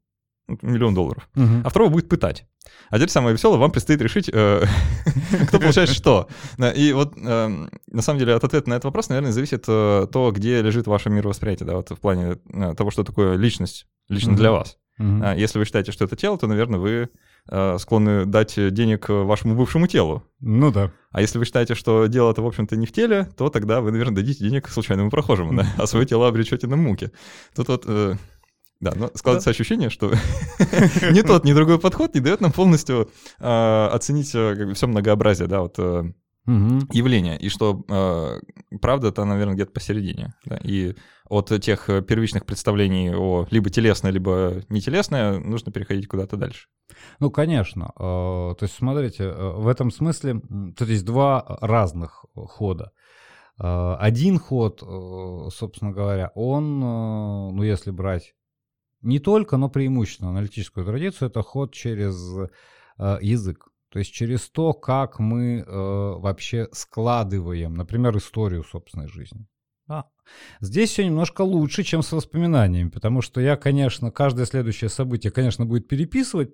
[0.48, 1.62] миллион долларов, угу.
[1.64, 2.46] а второго будет пытать.
[2.90, 4.64] А теперь самое веселое, вам предстоит решить, э,
[5.48, 6.28] кто получает что.
[6.74, 10.32] И вот эм, на самом деле от ответа на этот вопрос, наверное, зависит э, то,
[10.32, 14.52] где лежит ваше мировосприятие, да, вот в плане э, того, что такое личность, лично для
[14.52, 14.78] вас.
[14.98, 17.10] А если вы считаете, что это тело, то, наверное, вы
[17.78, 20.24] склонны дать денег вашему бывшему телу.
[20.40, 20.90] Ну да.
[21.10, 23.92] А если вы считаете, что дело это, в общем-то, не в теле, то тогда вы,
[23.92, 27.10] наверное, дадите денег случайному прохожему, да, а свое тело обречете на муки.
[27.54, 27.84] Тут вот
[28.80, 29.52] да, но складывается да.
[29.52, 30.10] ощущение, что
[31.10, 34.86] ни тот, ни другой подход не дает нам полностью а, оценить э, как бы, все
[34.86, 36.14] многообразие, да, вот угу.
[36.92, 37.38] явления.
[37.38, 40.34] И что э, правда это, наверное, где-то посередине.
[40.44, 40.58] Да?
[40.62, 40.94] И
[41.28, 46.68] от тех первичных представлений о либо телесное, либо нетелесное нужно переходить куда-то дальше.
[47.18, 47.92] Ну, конечно.
[47.96, 50.40] То есть, смотрите, в этом смысле
[50.76, 52.92] тут есть два разных хода.
[53.56, 54.80] Один ход,
[55.52, 58.35] собственно говоря, он, ну, если брать
[59.06, 62.16] не только, но преимущественно аналитическую традицию, это ход через
[62.98, 63.68] э, язык.
[63.90, 69.46] То есть через то, как мы э, вообще складываем, например, историю собственной жизни.
[69.86, 70.10] Да.
[70.60, 75.64] Здесь все немножко лучше, чем с воспоминаниями, потому что я, конечно, каждое следующее событие, конечно,
[75.64, 76.50] будет переписывать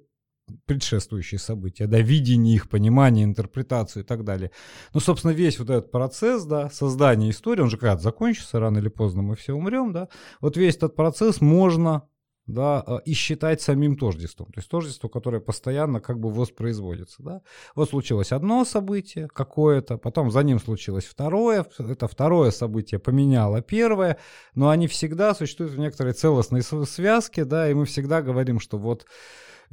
[0.66, 4.50] предшествующие события, да, видение их, понимание, интерпретацию и так далее.
[4.92, 8.88] Ну, собственно, весь вот этот процесс, да, создания истории, он же когда-то закончится, рано или
[8.88, 10.08] поздно мы все умрем, да,
[10.40, 12.02] вот весь этот процесс можно
[12.46, 14.46] да, а, и считать самим тождеством.
[14.48, 17.22] То есть тождество, которое постоянно как бы воспроизводится.
[17.22, 17.40] Да?
[17.74, 24.18] Вот случилось одно событие какое-то, потом за ним случилось второе, это второе событие поменяло первое,
[24.54, 29.06] но они всегда существуют в некоторой целостной связке, да, и мы всегда говорим, что вот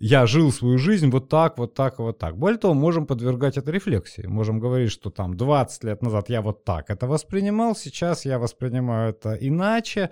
[0.01, 2.37] я жил свою жизнь вот так, вот так, вот так.
[2.37, 4.25] Более того, можем подвергать это рефлексии.
[4.25, 9.11] Можем говорить, что там 20 лет назад я вот так это воспринимал, сейчас я воспринимаю
[9.11, 10.09] это иначе,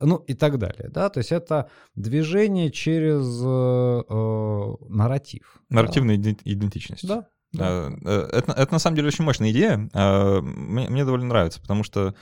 [0.00, 0.88] ну и так далее.
[0.88, 1.08] Да?
[1.08, 5.60] То есть это движение через э, э, нарратив.
[5.68, 6.30] Нарративная да?
[6.44, 7.06] идентичность.
[7.06, 7.28] Да.
[7.52, 7.92] да.
[8.04, 9.88] Э, это, это на самом деле очень мощная идея.
[9.94, 12.14] Э, мне, мне довольно нравится, потому что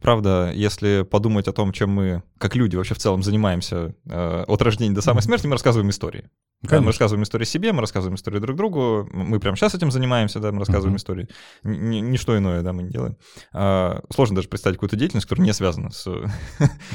[0.00, 4.62] Правда, если подумать о том, чем мы, как люди, вообще в целом занимаемся э, от
[4.62, 6.30] рождения до самой смерти, мы рассказываем истории.
[6.62, 10.40] Да, мы рассказываем истории себе, мы рассказываем истории друг другу, мы прямо сейчас этим занимаемся,
[10.40, 10.98] да, мы рассказываем uh-huh.
[10.98, 11.28] истории.
[11.64, 13.16] Н- ничто иное, да, мы не делаем.
[13.54, 16.06] А, сложно даже представить какую-то деятельность, которая не связана с...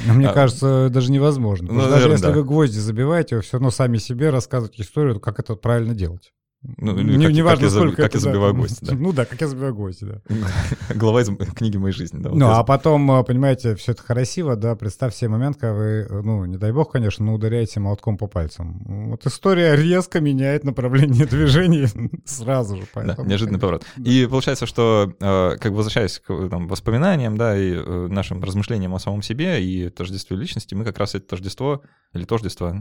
[0.06, 1.74] Мне а, кажется, даже невозможно.
[1.74, 5.56] Ну, даже если вы гвозди забиваете, вы все равно сами себе рассказываете историю, как это
[5.56, 6.32] правильно делать.
[6.78, 8.58] Ну, не, как, не важно, как сколько я, как я забиваю да.
[8.60, 8.93] гвозди, да.
[8.95, 10.21] Ну да, как я забиваю гвозди, да.
[10.95, 12.30] Глава из книги моей жизни, да.
[12.30, 12.58] Вот ну, я...
[12.58, 16.58] а потом, э, понимаете, все это красиво, да, представь себе момент, когда вы, ну, не
[16.58, 18.82] дай бог, конечно, но ударяете молотком по пальцам.
[19.10, 21.89] Вот история резко меняет направление движения
[22.25, 22.84] сразу же.
[22.93, 23.86] Поэтому, да, неожиданный поворот.
[23.97, 24.10] Да.
[24.10, 28.93] И получается, что, э, как бы возвращаясь к там, воспоминаниям, да, и э, нашим размышлениям
[28.95, 31.82] о самом себе и тождестве личности, мы как раз это тождество
[32.13, 32.75] или тождество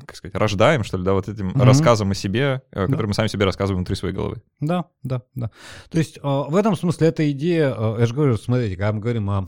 [0.00, 1.64] как сказать, рождаем, что ли, да, вот этим mm-hmm.
[1.64, 3.06] рассказом о себе, э, который да.
[3.08, 4.42] мы сами себе рассказываем внутри своей головы.
[4.60, 5.50] Да, да, да.
[5.90, 9.00] То есть а, в этом смысле эта идея, а, я же говорю, смотрите, когда мы
[9.00, 9.46] говорим о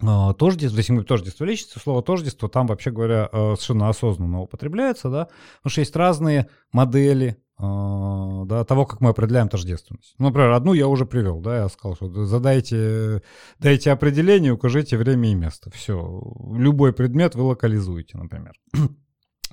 [0.00, 5.28] а, тождество, если мы тождество личности, слово тождество там, вообще говоря, совершенно осознанно употребляется, да,
[5.58, 10.16] потому что есть разные модели да, того, как мы определяем тождественность.
[10.18, 13.22] Ну, например, одну я уже привел, да, я сказал, что задайте,
[13.60, 15.70] дайте определение, укажите время и место.
[15.70, 16.20] Все,
[16.56, 18.54] любой предмет вы локализуете, например.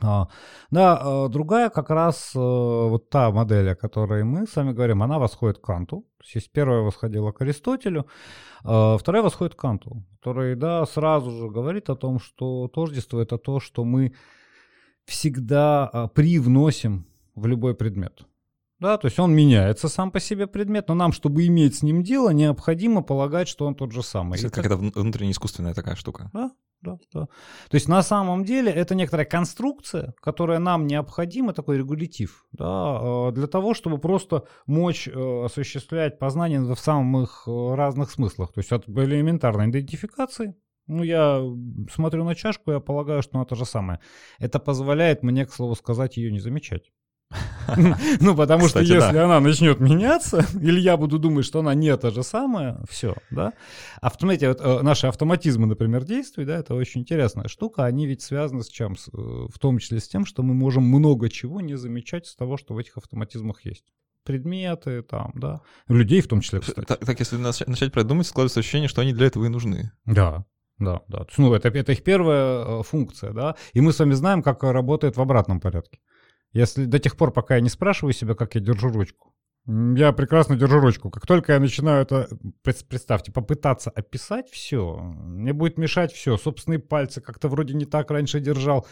[0.02, 0.28] А,
[0.72, 5.04] да, а, другая как раз э, вот та модель, о которой мы с вами говорим,
[5.04, 6.06] она восходит к Канту.
[6.18, 8.08] То есть первая восходила к Аристотелю,
[8.64, 13.38] а вторая восходит к Канту, который, да, сразу же говорит о том, что тождество— это
[13.38, 14.14] то, что мы
[15.06, 18.26] всегда привносим в любой предмет.
[18.80, 22.02] Да, то есть он меняется сам по себе предмет, но нам, чтобы иметь с ним
[22.02, 24.40] дело, необходимо полагать, что он тот же самый.
[24.40, 26.30] Это как это внутренне искусственная такая штука.
[26.34, 26.52] Да,
[26.82, 27.26] да, да.
[27.70, 33.32] То есть на самом деле это некоторая конструкция, которая нам необходима, такой регулятив, да, а,
[33.32, 38.54] для того, чтобы просто мочь э, осуществлять познание в самых э, разных смыслах.
[38.54, 40.56] То есть от элементарной идентификации,
[40.88, 41.44] ну, я
[41.92, 44.00] смотрю на чашку, я полагаю, что она то же самое.
[44.40, 46.92] Это позволяет мне, к слову сказать, ее не замечать.
[48.20, 52.10] Ну, потому что если она начнет меняться, или я буду думать, что она не та
[52.10, 53.54] же самая, все, да.
[54.02, 58.22] А смотрите, вот э, наши автоматизмы, например, действий, да, это очень интересная штука, они ведь
[58.22, 58.94] связаны с чем?
[58.94, 62.58] Э, в том числе с тем, что мы можем много чего не замечать с того,
[62.58, 63.86] что в этих автоматизмах есть
[64.26, 66.86] предметы, там, да, людей в том числе, кстати.
[66.86, 69.92] Так, так если начать продумать, складывается ощущение, что они для этого и нужны.
[70.06, 70.46] Да,
[70.80, 71.26] да, да.
[71.38, 73.56] Ну, это, это их первая э, функция, да.
[73.74, 76.00] И мы с вами знаем, как работает в обратном порядке.
[76.52, 79.36] Если до тех пор, пока я не спрашиваю себя, как я держу ручку,
[79.70, 81.12] я прекрасно держу ручку.
[81.12, 82.28] Как только я начинаю это,
[82.64, 86.38] представьте, попытаться описать все, мне будет мешать все.
[86.38, 88.88] Собственные пальцы как-то вроде не так раньше держал.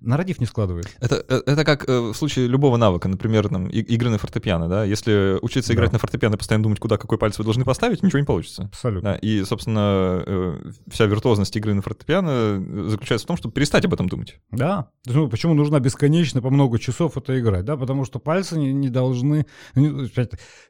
[0.00, 0.86] Нарратив не складывает.
[1.00, 4.84] Это, э, это как э, в случае любого навыка, например, там, игры на фортепиано, да?
[4.84, 5.94] Если учиться играть да.
[5.94, 8.64] на фортепиано и постоянно думать, куда какой палец вы должны поставить, ничего не получится.
[8.64, 9.12] Абсолютно.
[9.12, 13.92] Да, и, собственно, э, вся виртуозность игры на фортепиано заключается в том, чтобы перестать об
[13.92, 14.40] этом думать.
[14.50, 14.88] Да.
[15.04, 17.76] Ну, почему нужно бесконечно по много часов это играть, да?
[17.76, 19.46] Потому что пальцы не, не должны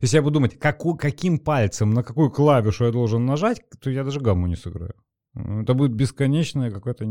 [0.00, 4.04] если я буду думать, какой, каким пальцем, на какую клавишу я должен нажать, то я
[4.04, 4.94] даже гамму не сыграю.
[5.34, 7.04] Это будет бесконечное какое-то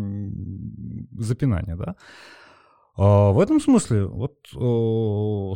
[1.18, 1.96] запинание, да.
[2.98, 4.36] А в этом смысле, вот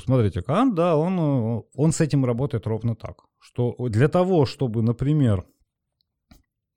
[0.02, 5.46] смотрите, Кант, да, он, он с этим работает ровно так, что для того, чтобы, например,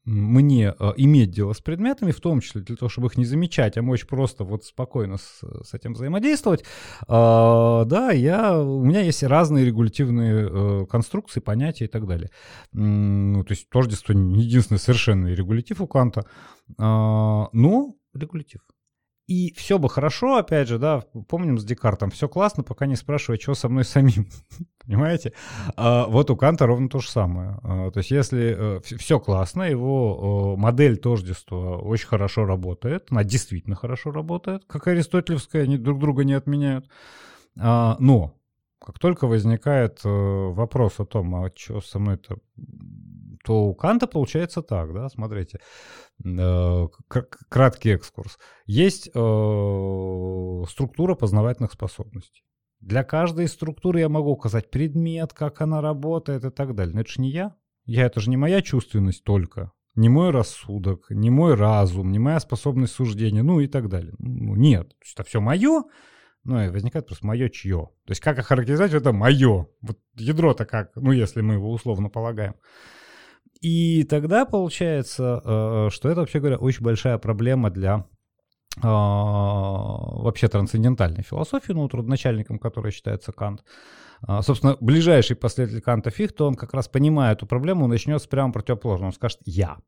[0.07, 3.77] мне э, иметь дело с предметами, в том числе для того, чтобы их не замечать,
[3.77, 6.65] а мочь просто вот спокойно с, с этим взаимодействовать, э,
[7.09, 12.31] да, я, у меня есть разные регулятивные э, конструкции, понятия и так далее.
[12.73, 18.61] Ну, то есть тождество не единственный совершенный регулятив у Канта, э, но регулятив.
[19.27, 23.41] И все бы хорошо, опять же, да, помним с Декартом, все классно, пока не спрашивай,
[23.41, 24.29] что со мной самим.
[24.87, 25.33] Понимаете?
[25.77, 27.59] А вот у Канта ровно то же самое.
[27.65, 33.75] А, то есть если э, все классно, его модель тождества очень хорошо работает, она действительно
[33.75, 36.89] хорошо работает, как аристотелевская, они друг друга не отменяют.
[37.59, 38.37] А, но
[38.79, 42.39] как только возникает э, вопрос о том, а что со мной-то
[43.47, 45.61] то у Канта получается так, да, смотрите,
[46.25, 46.87] э,
[47.49, 48.39] краткий экскурс.
[48.67, 52.43] Есть э, структура познавательных способностей.
[52.81, 56.93] Для каждой структуры я могу указать предмет, как она работает и так далее.
[56.93, 57.55] Но это же не я.
[57.85, 62.41] Я, это же не моя чувственность только, не мой рассудок, не мой разум, не моя
[62.41, 64.13] способность суждения, ну и так далее.
[64.19, 65.85] Ну, нет, это все мое,
[66.43, 67.91] ну и возникает просто мое чье.
[68.07, 69.69] То есть как охарактеризовать это мое?
[69.83, 72.57] Вот ядро-то как, ну если мы его условно полагаем.
[73.61, 78.07] И тогда получается, э, что это, вообще говоря, очень большая проблема для
[78.77, 83.65] э, вообще трансцендентальной философии, ну, трудначальником, который считается Кант.
[84.23, 88.27] А, собственно, ближайший последователь Канта Фихта, он как раз понимая эту проблему, он начнет с
[88.27, 89.09] прямо противоположного.
[89.09, 89.79] Он скажет «я».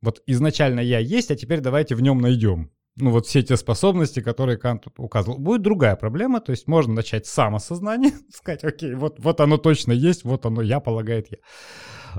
[0.00, 4.20] Вот изначально я есть, а теперь давайте в нем найдем ну вот все те способности,
[4.20, 5.38] которые Кант указывал.
[5.38, 9.92] Будет другая проблема, то есть можно начать с самосознания, сказать, окей, вот, вот оно точно
[9.92, 11.38] есть, вот оно я, полагает я.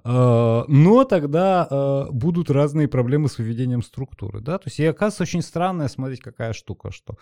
[0.03, 5.23] А, но тогда а, будут разные проблемы с выведением структуры, да, то есть и оказывается
[5.23, 7.17] очень странная, смотрите, какая штука, что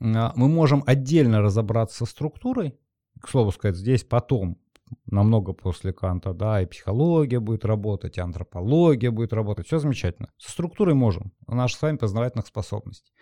[0.00, 2.78] а, мы можем отдельно разобраться со структурой,
[3.20, 4.58] к слову сказать, здесь потом
[5.06, 10.30] намного после Канта, да, и психология будет работать, и антропология будет работать, все замечательно.
[10.38, 13.12] Со структурой можем, наших с вами познавательных способностей.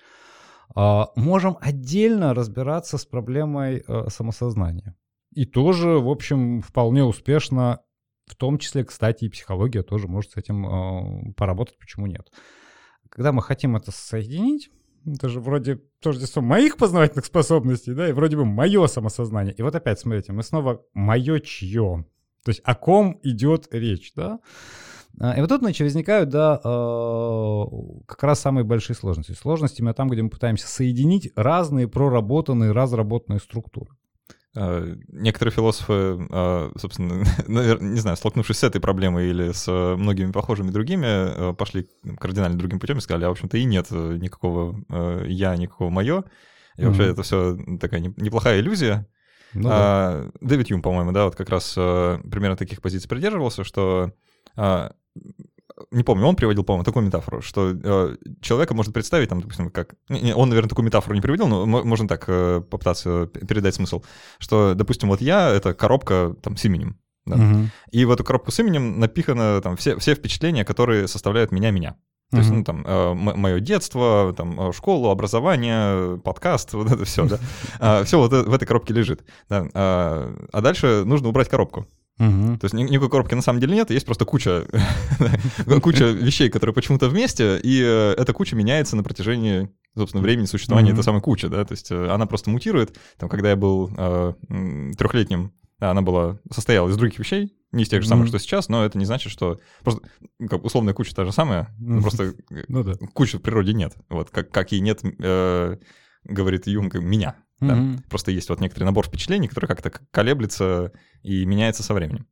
[0.74, 4.96] А, можем отдельно разбираться с проблемой самосознания.
[5.35, 7.81] И тоже, в общем, вполне успешно,
[8.33, 12.33] в том числе, кстати, и психология тоже может с этим а, поработать, почему нет.
[13.11, 14.71] Когда мы хотим это соединить,
[15.05, 19.55] это же вроде тождество моих познавательных способностей, да, и вроде бы мое самосознание.
[19.55, 22.07] И вот опять, смотрите, мы снова мое чье.
[22.42, 24.40] То есть о ком идет речь, да?
[25.21, 27.66] А, и вот тут, значит, возникают, да, а,
[28.07, 29.33] как раз самые большие сложности.
[29.33, 33.90] Сложности именно там, где мы пытаемся соединить разные проработанные, разработанные структуры.
[34.55, 40.71] Э, некоторые философы, э, собственно, не знаю, столкнувшись с этой проблемой или с многими похожими
[40.71, 41.88] другими, э, пошли
[42.19, 44.77] кардинально другим путем и сказали, а, в общем-то, и нет никакого
[45.27, 46.25] я, никакого мое.
[46.77, 49.07] И вообще это все такая неплохая иллюзия.
[49.55, 50.49] Ну, а, да.
[50.49, 54.12] Дэвид Юм, по-моему, да, вот как раз примерно таких позиций придерживался, что
[55.91, 59.95] не помню, он приводил, по-моему, такую метафору, что э, человека может представить, там, допустим, как...
[60.09, 64.03] Не, он, наверное, такую метафору не приводил, но можно так э, попытаться передать смысл,
[64.39, 67.37] что, допустим, вот я— это коробка там с именем, да?
[67.37, 67.69] угу.
[67.91, 71.97] и в эту коробку с именем напихано там все, все впечатления, которые составляют меня-меня.
[72.31, 77.27] То есть, ну, там, э, мое детство, там, э, школу, образование, подкаст, вот это все,
[77.27, 77.39] да.
[77.79, 79.23] А, все вот в этой коробке лежит.
[79.51, 81.87] А, а дальше нужно убрать коробку.
[82.18, 82.59] Угу.
[82.59, 84.66] То есть никакой коробки на самом деле нет, есть просто куча,
[85.83, 90.90] куча вещей, которые почему-то вместе, и э, эта куча меняется на протяжении, собственно, времени существования
[90.90, 90.94] mm-hmm.
[90.94, 92.98] этой самой кучи, да, то есть э, она просто мутирует.
[93.18, 94.35] Там, когда я был э,
[94.98, 98.29] трехлетним, она была состояла из других вещей, не из тех же самых, mm-hmm.
[98.29, 100.03] что сейчас, но это не значит, что просто
[100.48, 102.03] как, условная куча та же самая, mm-hmm.
[102.03, 102.35] просто
[102.68, 102.92] ну, да.
[103.14, 105.77] кучи в природе нет, вот как как и нет, э,
[106.25, 107.37] говорит Юнг, меня.
[107.68, 108.03] Да?
[108.09, 112.27] Просто есть вот некоторый набор впечатлений, который как-то колеблется и меняется со временем.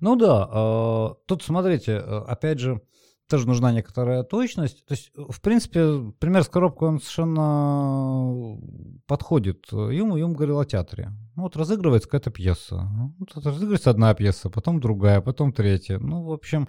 [0.00, 2.80] Ну да, э, тут смотрите, э, опять же,
[3.28, 4.84] тоже нужна некоторая точность.
[4.86, 8.58] То есть, в принципе, пример с коробкой, он совершенно
[9.06, 9.66] подходит.
[9.72, 11.10] Юм, Юм говорил о театре.
[11.34, 12.90] Ну, вот разыгрывается какая-то пьеса.
[13.18, 15.98] Вот разыгрывается одна пьеса, потом другая, потом третья.
[15.98, 16.68] Ну, в общем,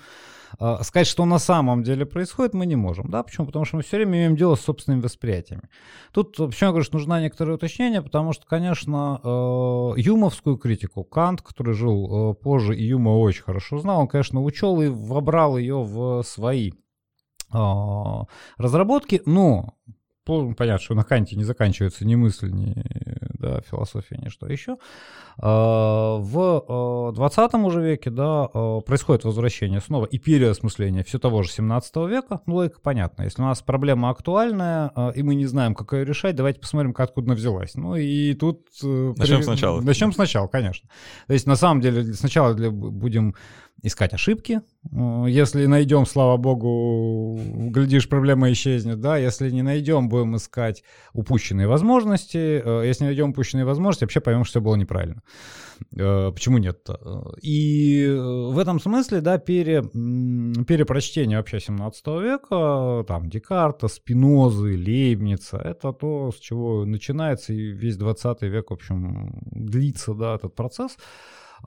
[0.82, 3.10] сказать, что на самом деле происходит, мы не можем.
[3.10, 3.24] Да?
[3.24, 3.48] Почему?
[3.48, 5.70] Потому что мы все время имеем дело с собственными восприятиями.
[6.12, 9.28] Тут, почему я говорю, что нужна некоторое уточнение, потому что, конечно, э,
[9.98, 14.82] юмовскую критику Кант, который жил э, позже и Юма очень хорошо знал, он, конечно, учел
[14.82, 16.72] и вобрал ее в свои
[18.58, 19.76] разработки, но
[20.26, 22.76] понятно, что на Канте не заканчивается ни мысль, ни
[23.46, 24.78] да, философия, ни что еще.
[25.38, 31.44] А, в 20 а, уже веке да, а, происходит возвращение снова и переосмысление все того
[31.44, 32.42] же 17 века.
[32.46, 33.24] Ну, логика понятна.
[33.24, 37.10] Если у нас проблема актуальная, и мы не знаем, как ее решать, давайте посмотрим, как
[37.10, 37.76] откуда она взялась.
[37.76, 38.68] Ну и тут...
[38.84, 39.44] Э, Начнем при...
[39.44, 39.82] сначала.
[39.82, 40.90] Начнем сначала, конечно.
[41.28, 43.36] То есть на самом деле сначала будем
[43.82, 44.62] искать ошибки.
[44.92, 49.18] Э, если найдем, слава богу, глядишь, проблема исчезнет, да.
[49.18, 50.84] Если не найдем, будем искать
[51.14, 52.62] упущенные возможности.
[52.64, 55.22] Э, если найдем упущенные возможности, вообще поймем, что все было неправильно.
[55.96, 56.88] Э, почему нет?
[57.42, 65.92] И в этом смысле, да, пере, перепрочтение вообще 17 века, там, Декарта, Спинозы, Лейбница, это
[65.92, 70.98] то, с чего начинается и весь 20 век, в общем, длится, да, этот процесс.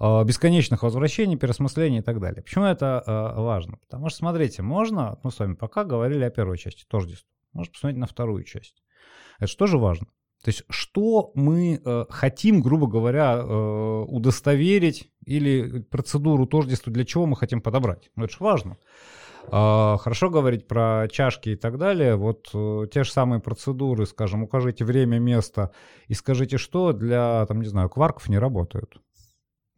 [0.01, 2.43] Э, бесконечных возвращений, переосмыслений и так далее.
[2.43, 3.79] Почему это э, важно?
[3.79, 7.29] Потому что, смотрите, можно, мы с вами пока говорили о первой части, тождества.
[7.53, 8.83] Можно посмотреть на вторую часть.
[9.39, 10.07] Это что же важно?
[10.45, 17.27] То есть, что мы э, хотим, грубо говоря, э, удостоверить или процедуру тождества, для чего
[17.27, 18.11] мы хотим подобрать?
[18.15, 18.77] Ну, это же важно.
[19.51, 22.15] Э, хорошо говорить про чашки и так далее.
[22.15, 25.73] Вот э, те же самые процедуры, скажем, укажите время, место
[26.07, 29.01] и скажите, что для, там, не знаю, кварков не работают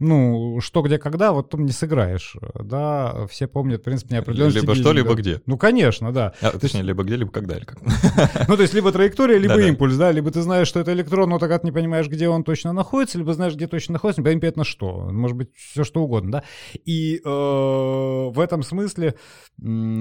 [0.00, 4.56] ну, что, где, когда, вот там не сыграешь, да, все помнят, в принципе, неопределенность.
[4.56, 5.42] Либо что, либо где.
[5.44, 6.32] Ну, конечно, да.
[6.40, 6.88] А, точнее, есть...
[6.88, 7.78] либо где, либо когда, или как.
[8.48, 11.38] Ну, то есть, либо траектория, либо импульс, да, либо ты знаешь, что это электрон, но
[11.38, 14.64] тогда ты не понимаешь, где он точно находится, либо знаешь, где точно находится, не понятно
[14.64, 16.44] что, может быть, все что угодно, да.
[16.86, 19.14] И э, в этом смысле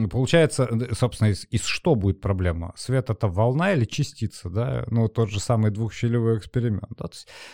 [0.09, 2.73] получается, собственно, из, из что будет проблема?
[2.77, 4.85] Свет— это волна или частица, да?
[4.87, 7.09] Ну, тот же самый двухщелевой эксперимент, да?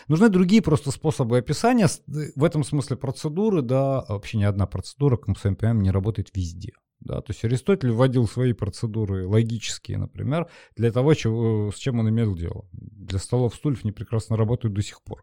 [0.08, 1.88] нужны другие просто способы описания,
[2.36, 6.72] в этом смысле процедуры, да, вообще ни одна процедура, как мы с не работает везде.
[7.00, 12.08] Да, то есть Аристотель вводил свои процедуры логические, например, для того, чего, с чем он
[12.08, 12.68] имел дело.
[12.72, 15.22] Для столов стульев они прекрасно работают до сих пор.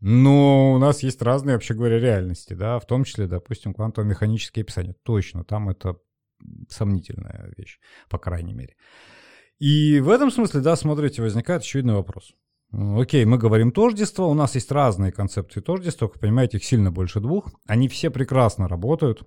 [0.00, 4.94] Но у нас есть разные, вообще говоря, реальности, да, в том числе, допустим, квантово-механические описания.
[5.04, 5.96] Точно, там это
[6.68, 7.78] сомнительная вещь,
[8.08, 8.76] по крайней мере.
[9.58, 12.34] И в этом смысле, да, смотрите, возникает очевидный вопрос.
[12.72, 17.20] Окей, мы говорим тождество, у нас есть разные концепции тождества, как понимаете, их сильно больше
[17.20, 17.50] двух.
[17.66, 19.22] Они все прекрасно работают,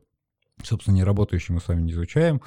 [0.63, 2.41] собственно, не работающие мы с вами не изучаем,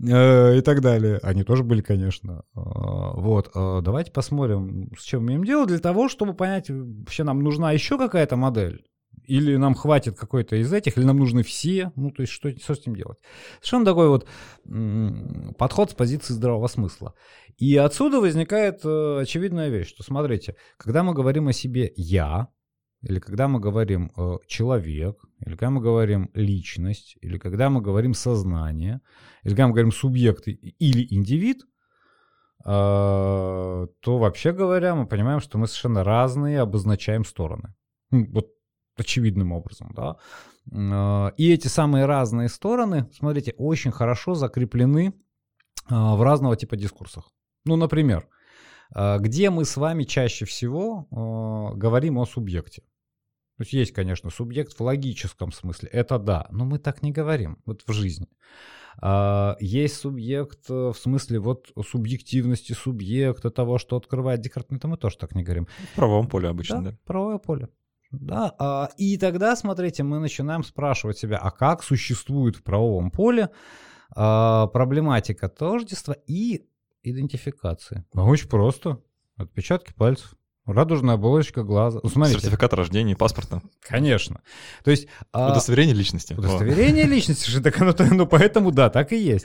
[0.00, 1.18] э, и так далее.
[1.22, 2.44] Они тоже были, конечно.
[2.54, 7.24] Э, вот, э, давайте посмотрим, с чем мы имеем дело, для того, чтобы понять, вообще
[7.24, 8.84] нам нужна еще какая-то модель,
[9.26, 12.74] или нам хватит какой-то из этих, или нам нужны все, ну, то есть что, что
[12.74, 13.18] с этим делать?
[13.56, 14.26] Совершенно такой вот
[15.58, 17.14] подход с позиции здравого смысла.
[17.56, 22.48] И отсюда возникает э, очевидная вещь, что, смотрите, когда мы говорим о себе «я»,
[23.02, 28.14] или когда мы говорим э, «человек», или когда мы говорим «личность», или когда мы говорим
[28.14, 29.00] «сознание»,
[29.42, 31.62] или когда мы говорим «субъект» или «индивид»,
[32.64, 37.74] э, то вообще говоря, мы понимаем, что мы совершенно разные обозначаем стороны.
[38.10, 38.53] Вот
[38.96, 40.16] очевидным образом, да.
[40.72, 45.12] Э, и эти самые разные стороны, смотрите, очень хорошо закреплены э,
[45.90, 47.30] в разного типа дискурсах.
[47.64, 48.28] Ну, например,
[48.94, 51.06] э, где мы с вами чаще всего
[51.74, 52.82] говорим о субъекте.
[53.56, 57.58] То есть есть, конечно, субъект в логическом смысле, это да, но мы так не говорим
[57.64, 58.26] вот в жизни.
[59.60, 65.34] Есть субъект в смысле вот субъективности субъекта, того, что открывает Декарт, это мы тоже так
[65.36, 65.66] не говорим.
[65.92, 66.90] В правом поле обычно, да?
[66.90, 66.98] да?
[67.04, 67.68] правое поле.
[68.20, 68.54] Да?
[68.58, 73.50] А, и тогда, смотрите, мы начинаем спрашивать себя, а как существует в правовом поле
[74.14, 76.66] а, проблематика тождества и
[77.02, 78.04] идентификации?
[78.12, 79.00] Ну, очень просто.
[79.36, 80.34] Отпечатки пальцев.
[80.66, 82.00] Радужная оболочка глаза.
[82.02, 82.40] Ну, смотрите.
[82.40, 83.60] Сертификат о рождении, паспорта.
[83.82, 84.40] Конечно.
[84.82, 85.08] То есть...
[85.30, 86.32] А, удостоверение личности.
[86.32, 89.44] Удостоверение личности же, так оно, ну, поэтому да, так и есть.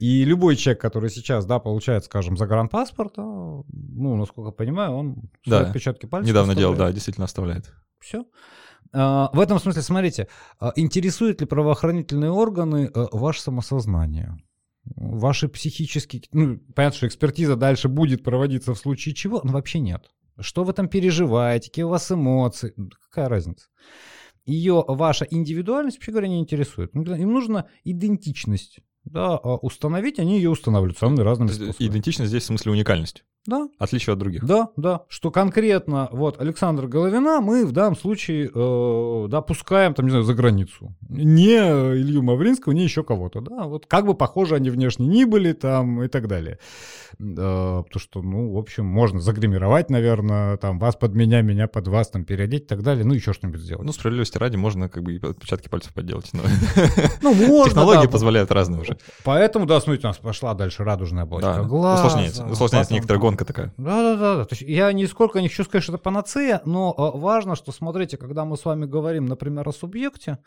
[0.00, 3.64] И любой человек, который сейчас, да, получает, скажем, загранпаспорт, ну,
[4.16, 5.60] насколько я понимаю, он да.
[5.60, 7.72] отпечатки пальцев Недавно делал, да, действительно оставляет.
[8.06, 8.24] Все.
[8.92, 10.28] А, в этом смысле, смотрите,
[10.60, 14.38] а, интересуют ли правоохранительные органы а, ваше самосознание?
[14.84, 16.22] Ваши психические...
[16.30, 20.08] Ну, понятно, что экспертиза дальше будет проводиться в случае чего, но вообще нет.
[20.38, 22.74] Что вы там переживаете, какие у вас эмоции,
[23.10, 23.66] какая разница?
[24.44, 26.94] Ее ваша индивидуальность, вообще говоря, не интересует.
[26.94, 28.78] Им нужна идентичность.
[29.02, 31.88] Да, установить, они ее устанавливают самыми разными способами.
[31.88, 33.24] Идентичность здесь в смысле уникальность.
[33.46, 33.68] Да.
[33.78, 34.44] Отличие от других.
[34.44, 35.02] Да, да.
[35.08, 40.24] Что конкретно вот Александр Головина мы в данном случае э, да, пускаем, там, не знаю,
[40.24, 40.94] за границу.
[41.08, 43.40] Не Илью Мавринского, не еще кого-то.
[43.40, 46.58] Да, вот как бы похожи они внешне ни были там и так далее.
[47.18, 51.88] Э, потому что, ну, в общем, можно загримировать, наверное, там, вас под меня, меня под
[51.88, 53.84] вас, там, переодеть и так далее, ну, еще что-нибудь сделать.
[53.84, 56.30] Ну, справедливости ради, можно как бы и отпечатки пальцев подделать.
[56.32, 56.42] Но...
[57.22, 58.98] Ну, можно, Технологии да, позволяют разные уже.
[59.24, 61.62] Поэтому, да, смотрите, у нас пошла дальше радужная оболочка да.
[61.62, 62.06] глаза.
[62.06, 63.74] Усложняется, усложняется некоторая гонка такая.
[63.76, 64.44] Да, да, да.
[64.44, 68.16] То есть я нисколько не хочу сказать, что это панацея, но э, важно, что, смотрите,
[68.16, 70.38] когда мы с вами говорим, например, о субъекте,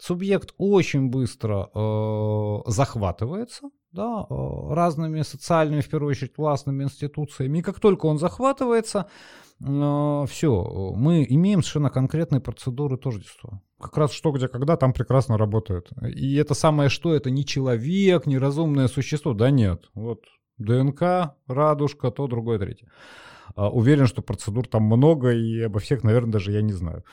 [0.00, 7.58] субъект очень быстро э, захватывается, да, э, разными социальными, в первую очередь, властными институциями.
[7.58, 9.06] И как только он захватывается,
[9.60, 13.60] э, все, мы имеем совершенно конкретные процедуры тождества.
[13.80, 15.90] Как раз что, где, когда там прекрасно работает.
[16.14, 19.34] И это самое что, это не человек, не разумное существо.
[19.34, 20.20] Да нет, вот
[20.58, 22.88] ДНК, радужка, то, другое, третье.
[23.54, 27.04] А, уверен, что процедур там много, и обо всех, наверное, даже я не знаю.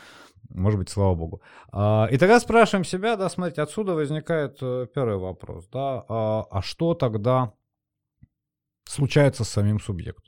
[0.49, 1.41] Может быть, слава богу.
[1.71, 6.61] А, и тогда спрашиваем себя, да, смотрите, отсюда возникает э, первый вопрос, да, а, а
[6.61, 7.53] что тогда
[8.85, 10.25] случается с самим субъектом?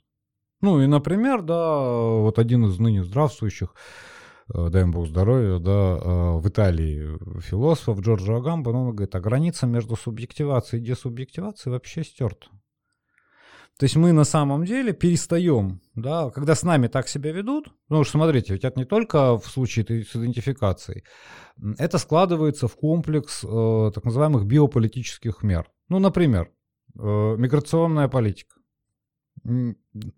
[0.60, 3.74] Ну и, например, да, вот один из ныне здравствующих,
[4.54, 9.20] э, дай им бог здоровья, да, э, в Италии философ Джорджо Агамбо, он говорит, а
[9.20, 12.46] граница между субъективацией и десубъективацией вообще стерта.
[13.78, 18.04] То есть мы на самом деле перестаем, да, когда с нами так себя ведут, ну
[18.04, 21.04] что смотрите, ведь это не только в случае с идентификацией,
[21.78, 25.70] это складывается в комплекс э, так называемых биополитических мер.
[25.88, 26.52] Ну, например,
[26.96, 28.54] э, миграционная политика,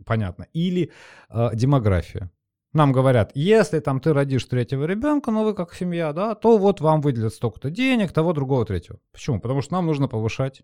[0.05, 0.91] понятно, или
[1.31, 2.31] э, демография.
[2.75, 6.81] Нам говорят, если там ты родишь третьего ребенка, но вы как семья, да, то вот
[6.81, 8.99] вам выделят столько-то денег, того, другого, третьего.
[9.13, 9.41] Почему?
[9.41, 10.63] Потому что нам нужно повышать,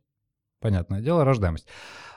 [0.61, 1.67] понятное дело, рождаемость.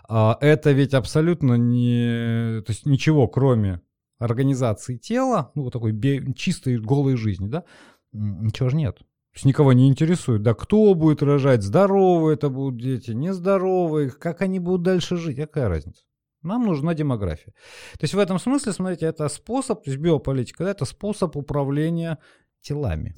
[0.07, 3.81] А, это ведь абсолютно не, то есть ничего, кроме
[4.19, 5.93] организации тела, ну, такой
[6.33, 7.63] чистой голой жизни, да,
[8.11, 8.97] ничего же нет.
[8.97, 14.41] То есть никого не интересует, да, кто будет рожать, здоровые это будут дети, нездоровые, как
[14.41, 16.03] они будут дальше жить, какая разница?
[16.43, 17.53] Нам нужна демография.
[17.93, 22.19] То есть в этом смысле, смотрите, это способ, то есть биополитика, да, это способ управления
[22.61, 23.15] телами.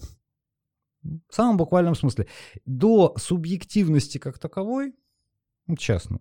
[1.04, 2.28] В самом буквальном смысле.
[2.66, 4.94] До субъективности как таковой,
[5.78, 6.20] честно,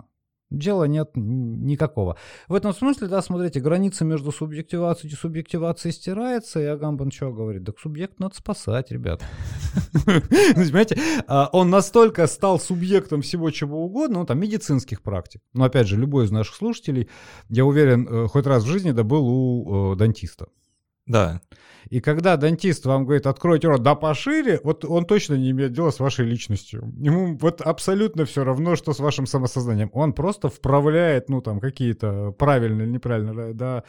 [0.51, 2.16] дела нет никакого.
[2.49, 7.64] В этом смысле, да, смотрите, граница между субъективацией и субъективацией стирается, и Агамбан что говорит?
[7.64, 9.22] Так субъект надо спасать, ребят.
[10.05, 15.40] Понимаете, а он настолько стал субъектом всего чего угодно, ну, там, медицинских практик.
[15.53, 17.09] Но, опять же, любой из наших слушателей,
[17.49, 20.47] я уверен, э, хоть раз в жизни да был у э, дантиста.
[21.07, 21.40] Да.
[21.90, 25.90] И когда дантист вам говорит, откройте рот, да пошире, вот он точно не имеет дела
[25.90, 26.92] с вашей личностью.
[26.98, 29.90] Ему вот абсолютно все равно, что с вашим самосознанием.
[29.92, 33.84] Он просто вправляет, ну, там, какие-то правильные или неправильные, да.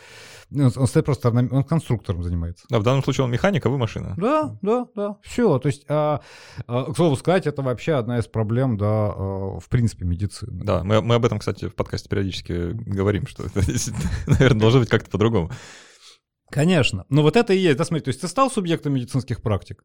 [0.53, 2.65] Он, он стоит просто, он конструктором занимается.
[2.69, 4.13] Да, в данном случае он механик, а вы машина.
[4.17, 5.17] Да, да, да.
[5.21, 5.57] Все.
[5.59, 6.21] То есть, а,
[6.67, 10.63] а, к слову сказать, это вообще одна из проблем, да, а, в принципе, медицины.
[10.63, 13.61] Да, мы, мы об этом, кстати, в подкасте периодически говорим, что это,
[14.27, 15.49] наверное, должно быть как-то по-другому.
[16.55, 17.05] Конечно.
[17.09, 17.77] Но вот это и есть.
[17.77, 19.83] Да, смотри, то есть ты стал субъектом медицинских практик,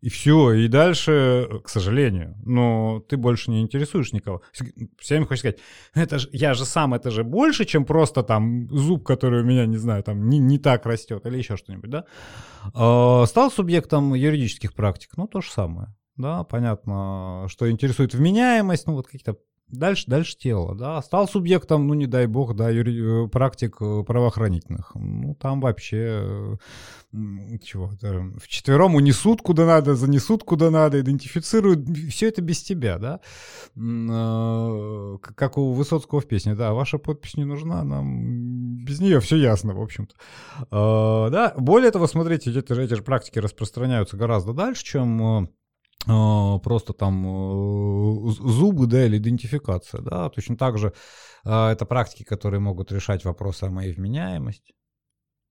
[0.00, 4.40] и все, и дальше, к сожалению, но ты больше не интересуешь никого.
[4.52, 5.58] Все время хочешь сказать,
[5.94, 9.66] это же, я же сам, это же больше, чем просто там зуб, который у меня,
[9.66, 12.04] не знаю, там не, не так растет или еще что-нибудь, да?
[12.72, 15.88] Э, стал субъектом юридических практик, ну то же самое.
[16.16, 19.38] Да, понятно, что интересует вменяемость, ну вот какие-то
[19.68, 21.00] Дальше, дальше тело, да.
[21.00, 23.24] Стал субъектом, ну, не дай бог, да, юри...
[23.24, 24.92] Э, практик э, правоохранительных.
[24.94, 26.58] Ну, там вообще
[27.12, 27.90] э, чего
[28.38, 31.88] в четвером унесут куда надо, занесут куда надо, идентифицируют.
[32.10, 33.20] Все это без тебя, да.
[35.36, 39.72] Как у Высоцкого в песне, да, ваша подпись не нужна, нам без нее все ясно,
[39.72, 40.14] в общем-то.
[40.70, 45.48] Да, более того, смотрите, эти эти же практики распространяются гораздо дальше, чем
[46.04, 50.92] просто там э, зубы, да, или идентификация, да, точно так же
[51.44, 54.74] а, это практики, которые могут решать вопросы о моей вменяемости,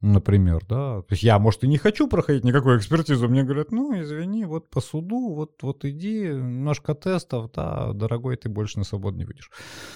[0.02, 3.98] например, да, то есть я, может, и не хочу проходить никакую экспертизу, мне говорят, ну,
[4.02, 9.18] извини, вот по суду, вот, вот иди, немножко тестов, да, дорогой, ты больше на свободу
[9.18, 9.52] не выйдешь,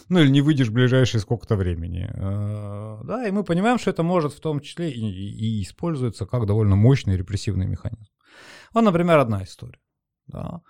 [0.07, 4.03] ну, или не выйдешь в ближайшие сколько-то времени, а, да, и мы понимаем, что это
[4.03, 8.11] может в том числе и, и используется как довольно мощный репрессивный механизм.
[8.73, 9.79] Вот, например, одна история.
[10.27, 10.61] Да.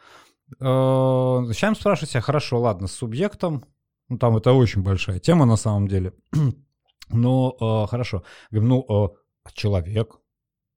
[0.59, 3.65] Зачем э, спрашивать себя, хорошо, ладно, с субъектом,
[4.09, 6.13] ну там это очень большая тема на самом деле,
[7.09, 10.17] но э, хорошо, говорим, ну э, человек,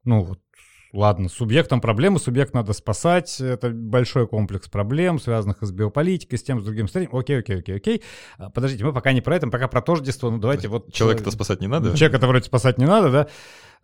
[0.04, 0.40] ну вот
[0.92, 6.42] ладно, с субъектом проблемы, субъект надо спасать, это большой комплекс проблем, связанных с биополитикой, с
[6.42, 7.16] тем, с другим, с третьим.
[7.16, 8.02] Окей, окей, окей, окей.
[8.38, 10.92] А, подождите, мы пока не про это, пока про тождество, ну давайте вот...
[10.92, 11.96] Человека-то спасать не надо?
[11.96, 13.28] Человека-то вроде спасать не надо, да?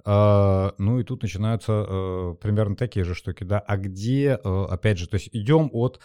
[0.05, 3.59] А, ну и тут начинаются а, примерно такие же штуки, да.
[3.59, 6.01] А где, а, опять же, то есть идем от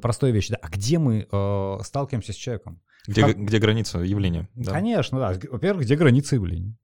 [0.00, 0.58] простой вещи, да.
[0.62, 2.80] А где мы а, сталкиваемся с человеком?
[3.06, 3.36] Где, как...
[3.36, 4.48] где граница явления?
[4.54, 4.72] Да.
[4.72, 5.38] Конечно, да.
[5.50, 6.76] Во-первых, где граница явления?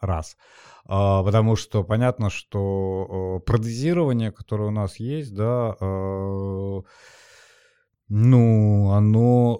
[0.00, 0.36] Раз.
[0.84, 6.82] А, потому что понятно, что а, протезирование, которое у нас есть, да, а,
[8.08, 9.58] ну, оно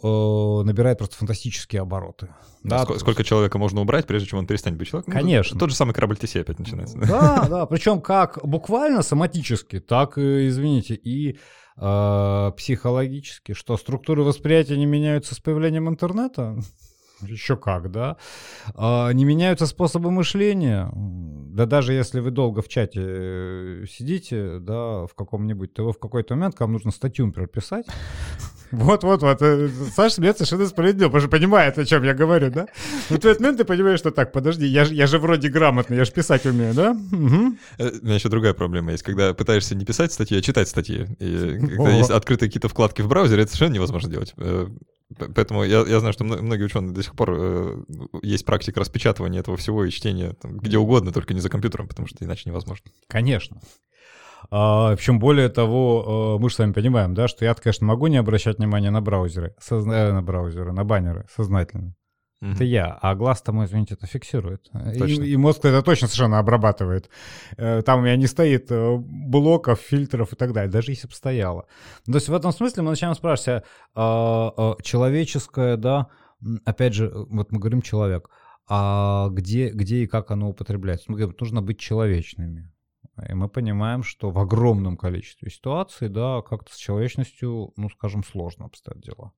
[0.63, 2.29] э, набирает просто фантастические обороты.
[2.63, 5.13] Да, сколько, сколько человека можно убрать, прежде чем он перестанет быть человеком?
[5.13, 5.55] Ну, Конечно.
[5.55, 6.97] Ну, тот же самый корабль Тесей опять начинается.
[6.97, 11.41] Да, да, причем как буквально соматически, так, извините, и
[11.77, 16.57] э, психологически, что структуры восприятия не меняются с появлением интернета.
[17.23, 18.17] Еще как, да.
[18.75, 20.91] А, не меняются способы мышления.
[20.95, 25.99] Да даже если вы долго в чате э, сидите, да, в каком-нибудь, то вы в
[25.99, 27.87] какой-то момент, вам нужно статью, например, писать.
[28.71, 29.41] Вот-вот-вот.
[29.41, 32.67] Э, Саша смеется совершенно справедливо, потому что понимает, о чем я говорю, да?
[33.09, 36.05] Но в этот момент ты понимаешь, что так, подожди, я, я же вроде грамотный, я
[36.05, 36.91] же писать умею, да?
[36.91, 37.19] Угу.
[37.19, 39.03] У меня еще другая проблема есть.
[39.03, 41.07] Когда пытаешься не писать статьи, а читать статьи.
[41.19, 44.35] И когда есть открытые какие-то вкладки в браузере, это совершенно невозможно делать.
[45.35, 47.85] Поэтому я, я знаю, что многие ученые до сих пор э,
[48.23, 52.09] есть практика распечатывания этого всего и чтения там, где угодно, только не за компьютером, потому
[52.09, 52.91] что иначе невозможно.
[53.07, 53.61] Конечно.
[54.51, 58.09] А, причем более того, э, мы же с вами понимаем, да, что я, конечно, могу
[58.09, 59.93] не обращать внимания на браузеры, созна...
[59.93, 61.95] Э, на браузеры, на баннеры сознательно.
[62.43, 62.53] Mm-hmm.
[62.53, 64.71] Это я, а глаз-то мой, извините, это фиксирует.
[64.95, 67.09] И, и мозг это точно совершенно обрабатывает.
[67.57, 71.15] Э, там у меня не стоит э, блоков, фильтров и так далее, даже если бы
[71.15, 71.67] стояло.
[72.05, 73.65] То есть в этом смысле мы начинаем спрашивать,
[73.95, 76.09] а, а, человеческое, да,
[76.67, 78.29] опять же, вот мы говорим человек,
[78.69, 81.11] а где, где и как оно употребляется?
[81.11, 82.71] Мы говорим, нужно быть человечными.
[83.29, 88.67] И мы понимаем, что в огромном количестве ситуаций, да, как-то с человечностью, ну, скажем, сложно
[88.67, 89.33] обстоят дела.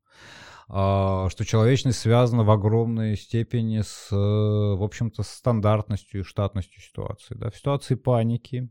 [0.69, 7.35] А, что человечность связана в огромной степени с, в общем-то, стандартностью и штатностью ситуации.
[7.35, 7.51] Да.
[7.51, 8.69] В ситуации паники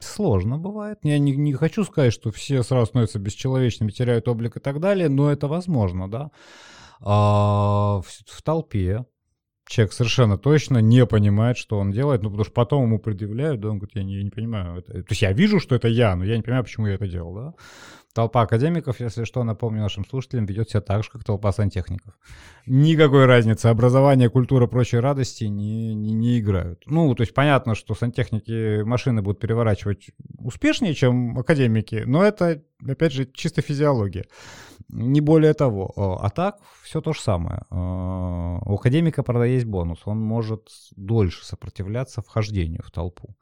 [0.00, 0.98] сложно бывает.
[1.02, 5.08] Я не, не хочу сказать, что все сразу становятся бесчеловечными, теряют облик и так далее,
[5.08, 6.30] но это возможно, да.
[7.00, 9.04] А, в, в толпе
[9.70, 13.70] человек совершенно точно не понимает, что он делает, ну, потому что потом ему предъявляют, да,
[13.70, 14.78] он говорит, я не, я не понимаю.
[14.78, 14.92] Это...
[14.94, 17.34] То есть я вижу, что это я, но я не понимаю, почему я это делал,
[17.34, 17.54] да.
[18.12, 22.18] Толпа академиков, если что, напомню нашим слушателям, ведет себя так же, как толпа сантехников.
[22.66, 23.66] Никакой разницы.
[23.66, 26.82] Образование, культура, прочие радости не, не, не играют.
[26.86, 33.12] Ну, то есть понятно, что сантехники машины будут переворачивать успешнее, чем академики, но это, опять
[33.12, 34.24] же, чисто физиология.
[34.88, 35.92] Не более того.
[36.20, 37.62] А так, все то же самое.
[37.70, 40.00] А, у академика, правда, есть бонус.
[40.04, 43.36] Он может дольше сопротивляться вхождению в толпу.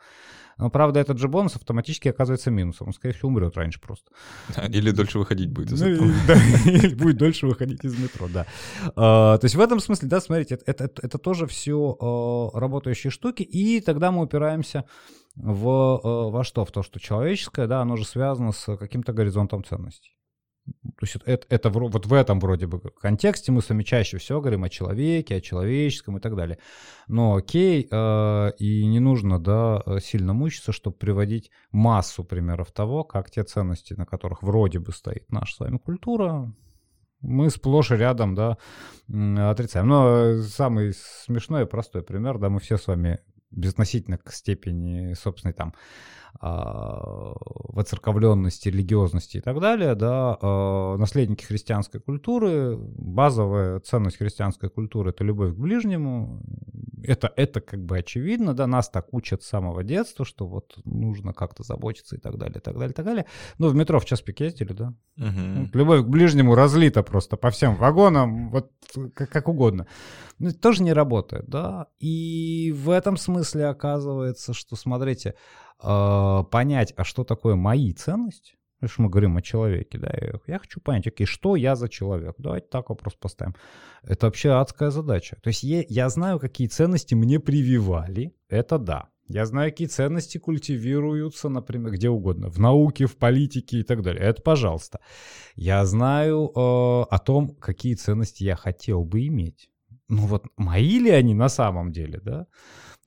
[0.59, 2.89] Но, правда, этот же бонус автоматически оказывается минусом.
[2.89, 4.11] Он, скорее всего, умрет раньше просто.
[4.69, 6.35] Или дольше выходить будет из ну, да,
[6.67, 8.47] или будет дольше выходить из метро, да.
[8.97, 13.81] А, то есть в этом смысле, да, смотрите, это тоже все а, работающие штуки, и
[13.81, 14.85] тогда мы упираемся
[15.37, 16.65] в, а, во что?
[16.65, 20.18] В то, что человеческое, да, оно же связано с каким-то горизонтом ценностей.
[20.83, 24.41] То есть это, это вот в этом вроде бы контексте мы с вами чаще всего
[24.41, 26.59] говорим о человеке, о человеческом и так далее.
[27.07, 33.31] Но окей, э, и не нужно да, сильно мучиться, чтобы приводить массу примеров того, как
[33.31, 36.53] те ценности, на которых вроде бы стоит наша с вами культура,
[37.21, 38.59] мы сплошь и рядом, да,
[39.09, 39.89] отрицаем.
[39.89, 43.19] Но самый смешной и простой пример, да, мы все с вами
[43.51, 45.75] безотносительно к степени собственной там
[46.41, 47.35] а,
[47.69, 55.25] воцерковленности, религиозности и так далее, да, а, наследники христианской культуры, базовая ценность христианской культуры— это
[55.25, 56.41] любовь к ближнему,
[57.03, 61.33] это, это как бы очевидно, да, нас так учат с самого детства, что вот нужно
[61.33, 63.27] как-то заботиться и так далее, и так далее, и так далее.
[63.59, 64.95] Ну, в метро в час пик ездили, да?
[65.17, 65.71] Угу.
[65.73, 68.71] любовь к ближнему разлита просто по всем вагонам, вот
[69.15, 69.87] как, как угодно.
[70.39, 73.38] Но это тоже не работает, да, и в этом смысле
[73.71, 75.35] оказывается, что, смотрите,
[75.83, 80.13] э, понять, а что такое мои ценности, потому что мы говорим о человеке, да,
[80.47, 83.55] я хочу понять, окей, что я за человек, давайте так вопрос поставим.
[84.03, 85.37] Это вообще адская задача.
[85.43, 89.09] То есть я, я знаю, какие ценности мне прививали, это да.
[89.29, 94.23] Я знаю, какие ценности культивируются, например, где угодно, в науке, в политике и так далее.
[94.23, 95.01] Это пожалуйста.
[95.55, 99.69] Я знаю э, о том, какие ценности я хотел бы иметь.
[100.09, 102.47] Ну вот, мои ли они на самом деле, да?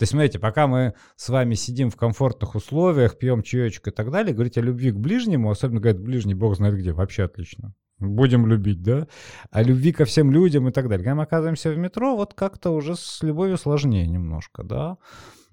[0.02, 4.10] То есть, смотрите, пока мы с вами сидим в комфортных условиях, пьем чаечек и так
[4.10, 7.76] далее, говорить о любви к ближнему, особенно, говорят, ближний бог знает где, вообще отлично.
[8.00, 9.08] Будем любить, да?
[9.52, 11.04] А любви ко всем людям и так далее.
[11.04, 14.98] Когда мы оказываемся в метро, вот как-то уже с любовью сложнее немножко, да?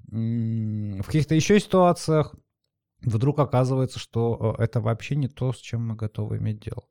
[0.06, 2.34] В каких-то еще ситуациях
[3.02, 6.84] вдруг оказывается, что э, это вообще не то, с чем мы готовы иметь дело.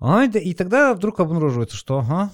[0.00, 2.30] А, и тогда вдруг обнаруживается, что ага,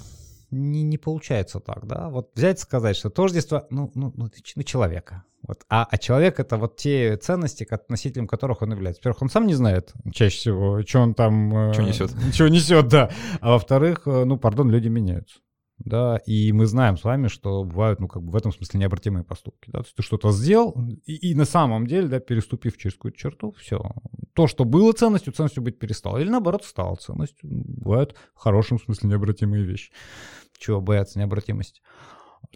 [0.54, 2.08] не, не получается так, да.
[2.08, 5.24] Вот взять и сказать, что тождество, ну, ну, ну, ну человека.
[5.46, 5.64] Вот.
[5.68, 9.00] А, а человек это вот те ценности, носителем которых он является.
[9.00, 11.54] Во-первых, он сам не знает чаще всего, что он там...
[11.54, 12.10] Э, что несет.
[12.32, 13.10] Что несет, да.
[13.40, 15.40] А во-вторых, э, ну, пардон, люди меняются.
[15.78, 19.24] Да, и мы знаем с вами, что бывают, ну, как бы в этом смысле необратимые
[19.24, 20.72] поступки, да, то есть ты что-то сделал,
[21.04, 23.82] и, и на самом деле, да, переступив через какую-то черту, все,
[24.34, 29.10] то, что было ценностью, ценностью быть перестало, или наоборот стало ценностью, бывают в хорошем смысле
[29.10, 29.90] необратимые вещи
[30.58, 31.80] чего бояться необратимости,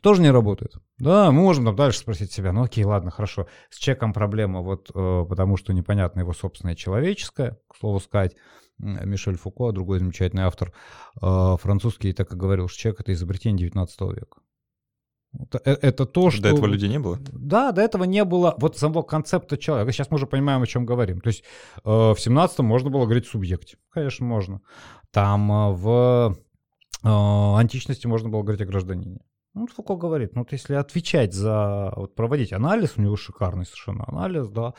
[0.03, 0.75] тоже не работает.
[0.99, 4.91] Да, мы можем там дальше спросить себя, ну окей, ладно, хорошо, с чеком проблема, вот
[4.95, 8.37] э, потому что непонятно его собственное человеческое, к слову сказать,
[8.79, 10.73] Мишель Фуко, другой замечательный автор,
[11.21, 14.39] э, французский, так и говорил, что человек— это изобретение 19 века.
[15.39, 16.43] Это, это то, что...
[16.43, 17.19] До этого людей не было?
[17.21, 19.93] Да, до этого не было вот самого концепта человека.
[19.93, 21.21] Сейчас мы уже понимаем, о чем говорим.
[21.21, 21.45] То есть
[21.85, 23.77] э, в 17-м можно было говорить субъекте.
[23.91, 24.63] Конечно, можно.
[25.11, 26.39] Там э, в
[27.03, 29.21] античности можно было говорить о гражданине.
[29.59, 34.05] Ну, Фуко говорит, ну, вот если отвечать за, вот проводить анализ, у него шикарный совершенно
[34.07, 34.75] анализ, да,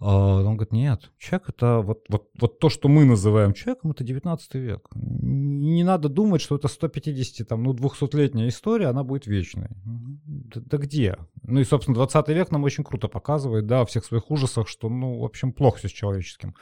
[0.00, 4.02] а, он говорит, нет, человек это вот, вот, вот то, что мы называем человеком, это
[4.02, 4.88] 19 век.
[4.94, 9.68] Не надо думать, что это 150, там, ну, 200-летняя история, она будет вечной.
[9.84, 11.18] Да, да где?
[11.42, 14.88] Ну и, собственно, 20 век нам очень круто показывает, да, о всех своих ужасах, что,
[14.88, 16.56] ну, в общем, плохо все с человеческим.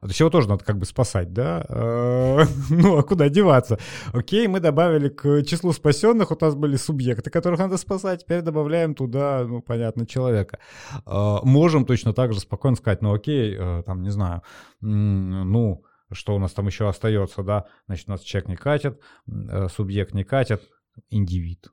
[0.00, 1.64] А то есть его тоже надо как бы спасать, да?
[1.68, 3.78] Э, ну, а куда деваться?
[4.12, 8.94] Окей, мы добавили к числу спасенных, у нас были субъекты, которых надо спасать, теперь добавляем
[8.94, 10.58] туда, ну, понятно, человека.
[11.06, 14.42] Э, можем точно так же спокойно сказать, ну, окей, э, там, не знаю,
[14.80, 17.66] ну, что у нас там еще остается, да?
[17.86, 19.00] Значит, у нас человек не катит,
[19.68, 20.62] субъект не катит,
[21.10, 21.68] индивид,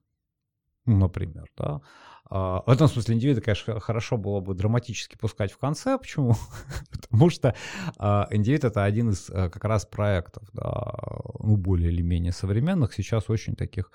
[0.86, 1.82] например, да?
[2.30, 5.98] А, в этом смысле индивида, конечно, хорошо было бы драматически пускать в конце.
[5.98, 6.36] Почему?
[6.92, 7.56] Потому что
[7.98, 10.94] а, индивид— это один из э, как раз проектов, да,
[11.40, 13.92] ну, более или менее современных, сейчас очень таких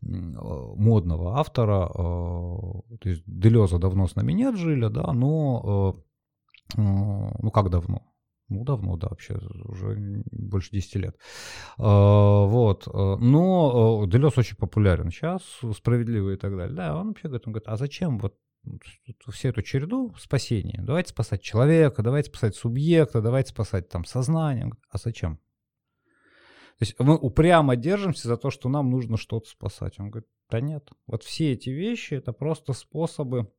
[0.00, 1.86] модного автора.
[1.86, 5.96] А, то есть Делеза давно с нами нет, жили, да, но...
[5.96, 6.12] Э,
[6.76, 8.11] ну, как давно?
[8.52, 9.34] Ну, давно, да, вообще,
[9.64, 11.16] уже больше 10 лет.
[11.78, 12.86] А, вот.
[12.86, 15.42] Но Делес очень популярен сейчас,
[15.76, 16.76] справедливый и так далее.
[16.76, 18.36] Да, он вообще говорит, он говорит, а зачем вот
[19.30, 20.80] всю эту череду спасения?
[20.82, 24.70] Давайте спасать человека, давайте спасать субъекта, давайте спасать там сознание.
[24.90, 25.38] А зачем?
[26.78, 29.98] То есть мы упрямо держимся за то, что нам нужно что-то спасать.
[29.98, 30.90] Он говорит, да нет.
[31.06, 33.52] Вот все эти вещи это просто способы,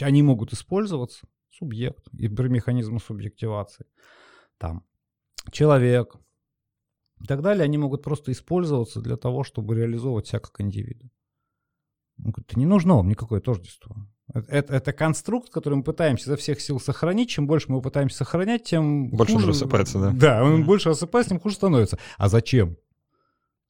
[0.00, 1.26] они могут использоваться,
[1.58, 3.86] субъект, и при механизмы субъективации,
[4.58, 4.84] там,
[5.50, 6.16] человек
[7.20, 10.60] и так далее, они могут просто использоваться для того, чтобы реализовывать себя как.
[10.60, 13.96] Он говорит, не нужно вам никакое тождество.
[14.32, 17.28] Это, это конструкт, который мы пытаемся изо всех сил сохранить.
[17.28, 19.44] Чем больше мы пытаемся сохранять, тем больше хуже...
[19.46, 20.10] он рассыпается, да?
[20.12, 21.98] Да, он больше рассыпается, тем хуже становится.
[22.16, 22.76] А зачем?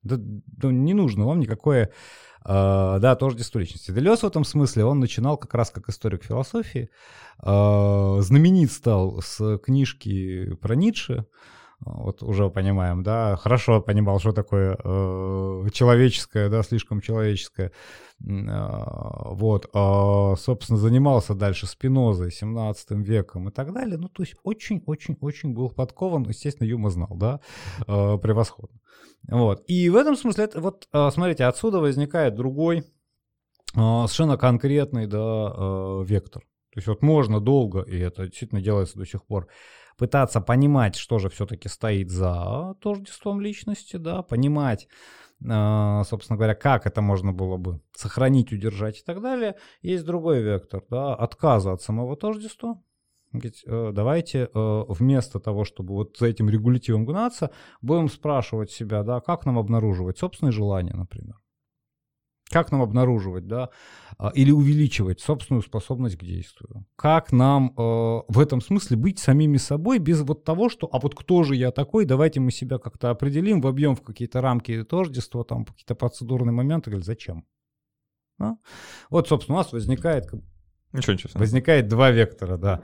[0.05, 1.91] Да, да не нужно вам никакое,
[2.45, 3.91] э, да, тождество личности.
[3.91, 6.91] Делес в этом смысле, он начинал как раз как историк философии.
[7.43, 11.27] Э, знаменит стал с книжки про Ницше,
[11.85, 17.73] вот уже понимаем, да, хорошо понимал, что такое э, человеческое, да, слишком человеческое.
[18.21, 23.99] Э, вот, э, собственно, занимался дальше Спинозой, 17 веком и так далее.
[23.99, 27.41] Ну, то есть очень-очень-очень был подкован, естественно, Юма знал, да,
[27.87, 28.81] э, превосходно.
[29.29, 32.85] Вот, и в этом смысле, это, вот, э, смотрите, отсюда возникает другой, э,
[33.75, 36.43] совершенно конкретный, да, э, вектор.
[36.73, 39.49] То есть вот можно долго, и это действительно делается до сих пор,
[39.97, 44.89] пытаться понимать, что же все-таки стоит за тождеством личности, да, понимать,
[45.45, 49.57] э, собственно говоря, как это можно было бы сохранить, удержать и так далее.
[49.83, 52.81] Есть другой вектор, да, отказа от самого тождества.
[53.67, 57.51] Э, давайте э, вместо того, чтобы вот за этим регулятивом гнаться,
[57.83, 61.44] будем спрашивать себя, да, как нам обнаруживать собственные желания, например.
[62.55, 63.71] Как нам обнаруживать, да,
[64.17, 66.87] а, или увеличивать собственную способность к действию?
[66.95, 71.17] Как нам э, в этом смысле быть самими собой без вот того, что, а вот
[71.17, 75.65] кто же я такой, давайте мы себя как-то определим, вобьем в какие-то рамки тождества, там
[75.65, 77.45] какие-то процедурные моменты, или зачем?
[78.39, 78.53] А?
[79.11, 80.31] Вот, собственно, у нас возникает,
[80.93, 81.31] Ничего, ничего.
[81.35, 82.83] возникает два вектора, да.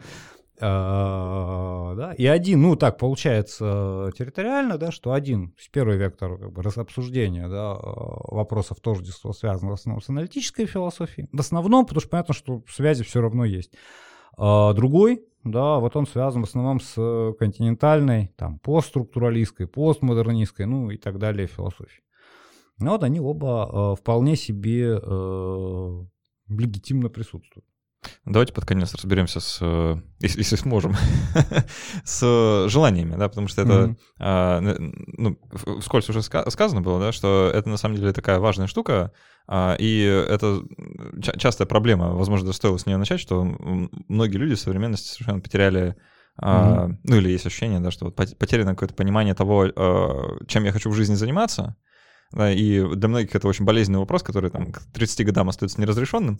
[0.62, 6.62] А, да, и один, ну так получается территориально, да, что один, первый вектор как бы
[6.62, 12.34] обсуждения да, вопросов тождества связан в основном с аналитической философией, в основном, потому что понятно,
[12.34, 13.72] что связи все равно есть.
[14.36, 20.98] А другой, да, вот он связан в основном с континентальной, там, постструктуралистской, постмодернистской, ну и
[20.98, 22.02] так далее философией.
[22.78, 26.04] Ну вот они оба э, вполне себе э,
[26.48, 27.66] легитимно присутствуют.
[28.24, 30.94] Давайте под конец разберемся с, э, если, если сможем,
[32.04, 35.04] с желаниями, да, потому что это, mm-hmm.
[35.18, 35.38] ну,
[35.80, 39.12] вскользь уже сказано было, да, что это на самом деле такая важная штука,
[39.46, 40.62] а, и это
[41.38, 43.42] частая проблема, возможно, стоило с нее начать, что
[44.08, 45.96] многие люди в современности совершенно потеряли
[46.40, 46.96] Mm-hmm.
[47.04, 50.88] ну или есть ощущение, да, что вот потеряно какое-то понимание того, а, чем я хочу
[50.88, 51.76] в жизни заниматься,
[52.32, 56.38] и для многих это очень болезненный вопрос, который там к 30 годам остается неразрешенным.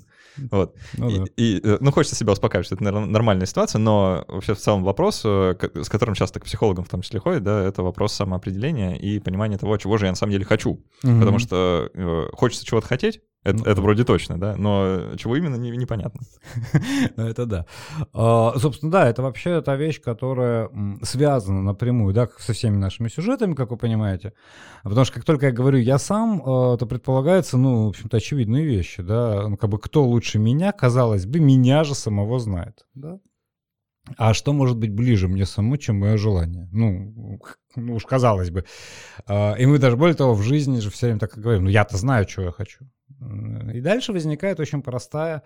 [0.50, 0.76] Вот.
[0.96, 1.24] Ну, и, да.
[1.36, 5.22] и, э, ну, хочется себя успокаивать, что это нормальная ситуация, но вообще в целом вопрос,
[5.24, 9.18] э, с которым часто к психологам в том числе ходит, да, это вопрос самоопределения и
[9.18, 10.70] понимания того, чего же я на самом деле хочу.
[11.02, 11.18] Угу.
[11.18, 15.56] Потому что э, хочется чего-то хотеть, это, ну, это вроде точно, да, но чего именно,
[15.56, 16.20] не, непонятно.
[17.16, 17.66] ну, это да.
[18.12, 20.70] А, собственно, да, это вообще та вещь, которая
[21.02, 24.34] связана напрямую, да, со всеми нашими сюжетами, как вы понимаете.
[24.82, 28.66] Потому что как только я говорю «я сам», а, то предполагается, ну, в общем-то, очевидные
[28.66, 29.48] вещи, да.
[29.48, 33.20] Ну, как бы кто лучше меня, казалось бы, меня же самого знает, да.
[34.16, 36.68] А что может быть ближе мне самому, чем мое желание?
[36.72, 37.38] Ну,
[37.76, 38.64] ну уж казалось бы.
[39.26, 41.70] А, и мы даже более того в жизни же все время так и говорим, ну
[41.70, 42.86] я-то знаю, что я хочу.
[43.20, 45.42] И дальше возникает очень простая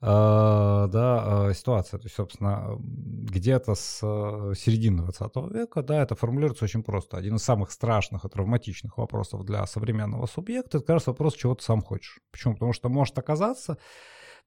[0.00, 1.98] э, да, э, ситуация.
[1.98, 7.16] То есть, собственно, где-то с э, середины 20 века, да, это формулируется очень просто.
[7.16, 11.64] Один из самых страшных и травматичных вопросов для современного субъекта, это раз вопрос, чего ты
[11.64, 12.20] сам хочешь.
[12.30, 12.54] Почему?
[12.54, 13.78] Потому что может оказаться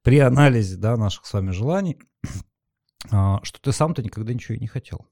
[0.02, 1.98] при анализе да, наших с вами желаний,
[3.08, 5.06] что ты сам-то никогда ничего и не хотел.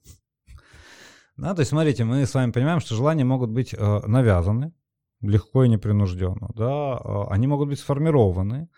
[1.36, 4.72] Да, то есть, смотрите, мы с вами понимаем, что желания могут быть э, навязаны,
[5.20, 8.68] легко и непринужденно, да, а, они могут быть сформированы,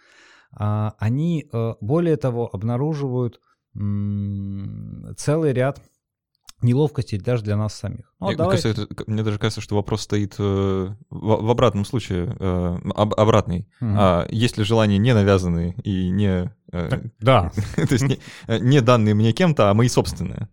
[0.53, 3.41] а, они, э, более того, обнаруживают
[5.17, 5.81] целый ряд
[6.63, 8.13] неловкостей даже для нас самих.
[8.21, 12.35] Ну, мне, кажется, это, мне даже кажется, что вопрос стоит э, в, в обратном случае,
[12.39, 13.69] э, об, обратный.
[13.81, 13.91] Угу.
[13.97, 16.53] А, есть ли желания не навязанные и не...
[16.73, 17.53] Э, так, да.
[17.77, 18.19] то есть не,
[18.61, 20.49] не данные мне кем-то, а мои собственные.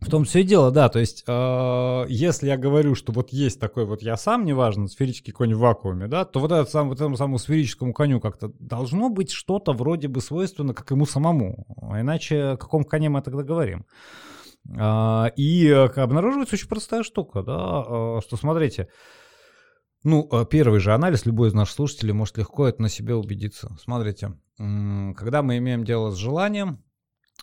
[0.00, 0.88] В том все и дело, да.
[0.88, 5.32] То есть, э, если я говорю, что вот есть такой вот я сам, неважно, сферический
[5.32, 9.08] конь в вакууме, да, то вот, этот сам, вот этому самому сферическому коню как-то должно
[9.08, 11.66] быть что-то вроде бы свойственно, как ему самому.
[11.80, 13.86] А иначе о каком коне мы тогда говорим?
[14.78, 18.88] А, и обнаруживается очень простая штука, да, что смотрите,
[20.04, 23.76] ну, первый же анализ, любой из наших слушателей может легко это на себе убедиться.
[23.80, 26.84] Смотрите, когда мы имеем дело с желанием,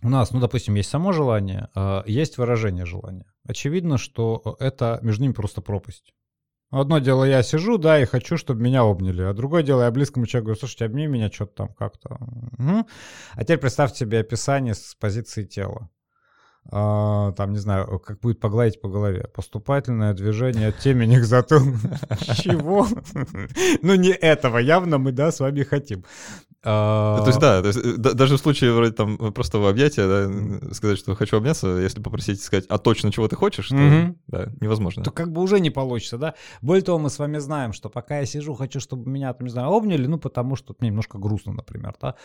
[0.01, 1.69] у нас, ну, допустим, есть само желание,
[2.05, 3.25] есть выражение желания.
[3.47, 6.13] Очевидно, что это между ними просто пропасть.
[6.71, 9.21] Одно дело, я сижу, да, и хочу, чтобы меня обняли.
[9.21, 12.17] А другое дело, я близкому человеку говорю, слушайте, обними меня что-то там как-то.
[12.57, 12.87] Угу.
[13.33, 15.91] А теперь представьте себе описание с позиции тела.
[16.71, 19.27] А, там, не знаю, как будет погладить по голове.
[19.35, 21.77] Поступательное движение от темени к затылку.
[22.37, 22.87] Чего?
[23.83, 26.05] Ну, не этого явно мы, да, с вами хотим.
[26.65, 27.19] А...
[27.19, 30.73] То есть, да, то есть, э, да, даже в случае вроде там простого объятия, да,
[30.73, 34.15] сказать, что хочу обняться, если попросить сказать, а точно чего ты хочешь, то mm-hmm.
[34.27, 35.03] да, невозможно.
[35.03, 36.35] То как бы уже не получится, да.
[36.61, 39.51] Более того, мы с вами знаем, что пока я сижу, хочу, чтобы меня, там, не
[39.51, 42.15] знаю, обняли, ну, потому что мне немножко грустно, например, да.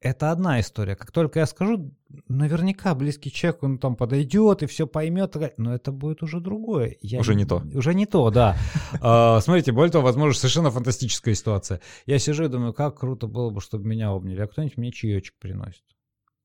[0.00, 0.94] Это одна история.
[0.94, 1.92] Как только я скажу,
[2.28, 6.96] наверняка близкий человек, он там подойдет и все поймет, но это будет уже другое.
[7.00, 7.64] Я уже не, то.
[7.74, 8.56] Уже не то, да.
[9.00, 11.80] А, смотрите, более того, возможно, совершенно фантастическая ситуация.
[12.06, 15.34] Я сижу и думаю, как круто было бы, чтобы меня обняли, а кто-нибудь мне чаечек
[15.38, 15.82] приносит.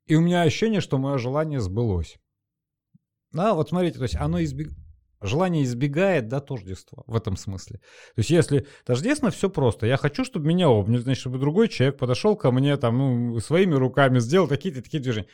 [0.08, 2.18] И у меня ощущение, что мое желание сбылось.
[3.32, 4.83] Да, вот смотрите, то есть оно избегает
[5.24, 7.78] Желание избегает да, тождества в этом смысле.
[7.78, 9.88] То есть если тождественно, все просто.
[9.88, 13.74] Я хочу, чтобы меня обняли, значит, чтобы другой человек подошел ко мне там, ну, своими
[13.74, 15.28] руками, сделал такие-то такие движения.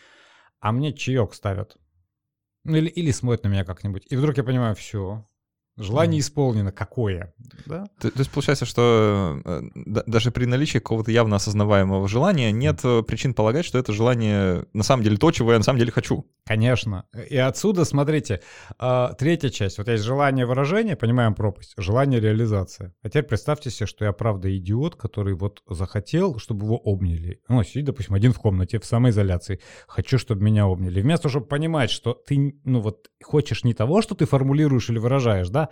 [0.60, 1.78] А мне чаек ставят.
[2.64, 4.06] Ну, или, или смотрят на меня как-нибудь.
[4.10, 5.26] И вдруг я понимаю, все,
[5.80, 6.72] Желание исполнено.
[6.74, 7.34] Какое?
[7.66, 7.86] Да?
[8.02, 9.62] То, то есть получается, что э,
[10.06, 14.84] даже при наличии какого-то явно осознаваемого желания нет э, причин полагать, что это желание на
[14.84, 16.26] самом деле то, чего я на самом деле хочу.
[16.46, 17.06] Конечно.
[17.30, 18.42] И отсюда, смотрите,
[18.78, 19.78] э, третья часть.
[19.78, 22.94] Вот есть желание выражения, понимаем пропасть, желание реализации.
[23.02, 27.40] А теперь представьте себе, что я правда идиот, который вот захотел, чтобы его обняли.
[27.48, 29.62] Ну, сидит, допустим, один в комнате, в самоизоляции.
[29.88, 31.02] Хочу, чтобы меня обняли.
[31.02, 35.50] Вместо, чтобы понимать, что ты, ну вот, хочешь не того, что ты формулируешь или выражаешь,
[35.50, 35.69] да,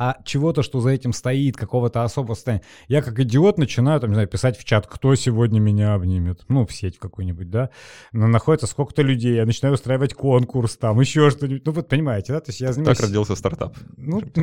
[0.00, 2.62] а чего-то, что за этим стоит, какого-то особого состояния.
[2.88, 6.40] Я как идиот начинаю, там, не знаю, писать в чат, кто сегодня меня обнимет.
[6.48, 7.68] Ну, в сеть какую-нибудь, да.
[8.12, 11.66] Но находится сколько-то людей, я начинаю устраивать конкурс, там, еще что-нибудь.
[11.66, 12.40] Ну, вот понимаете, да?
[12.40, 12.96] То есть я занимаюсь...
[12.96, 13.76] Так родился стартап.
[13.98, 14.22] Ну,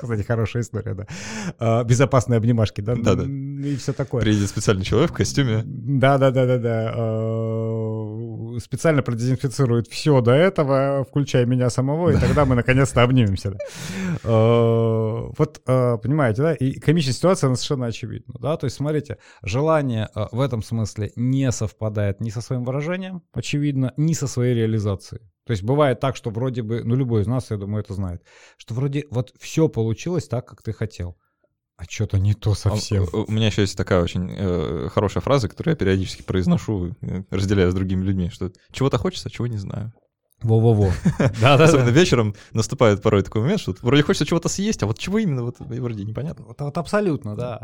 [0.00, 1.06] кстати, хорошая история, да.
[1.58, 2.94] А, безопасные обнимашки, да?
[2.94, 3.24] Да-да.
[3.24, 4.20] И все такое.
[4.20, 5.64] Приедет специальный человек в костюме.
[5.64, 6.92] Да-да-да-да-да
[8.60, 13.56] специально продезинфицирует все до этого, включая меня самого, и тогда мы наконец-то обнимемся.
[14.24, 19.18] Э, вот, э, понимаете, да, и комичная ситуация, она совершенно очевидна, да, то есть, смотрите,
[19.42, 24.54] желание э, в этом смысле не совпадает ни со своим выражением, очевидно, ни со своей
[24.54, 25.22] реализацией.
[25.46, 28.22] То есть бывает так, что вроде бы, ну любой из нас, я думаю, это знает,
[28.56, 31.16] что вроде вот все получилось так, как ты хотел.
[31.76, 33.06] А что-то не то совсем.
[33.12, 36.96] А, у меня еще есть такая очень э, хорошая фраза, которую я периодически произношу,
[37.30, 39.92] разделяя с другими людьми, что чего-то хочется, а чего не знаю.
[40.42, 40.90] Во-во-во.
[41.40, 44.98] Да, да, Особенно вечером наступает порой такой момент, что вроде хочется чего-то съесть, а вот
[44.98, 46.44] чего именно, вот вроде непонятно.
[46.44, 47.58] Вот, вот абсолютно, да.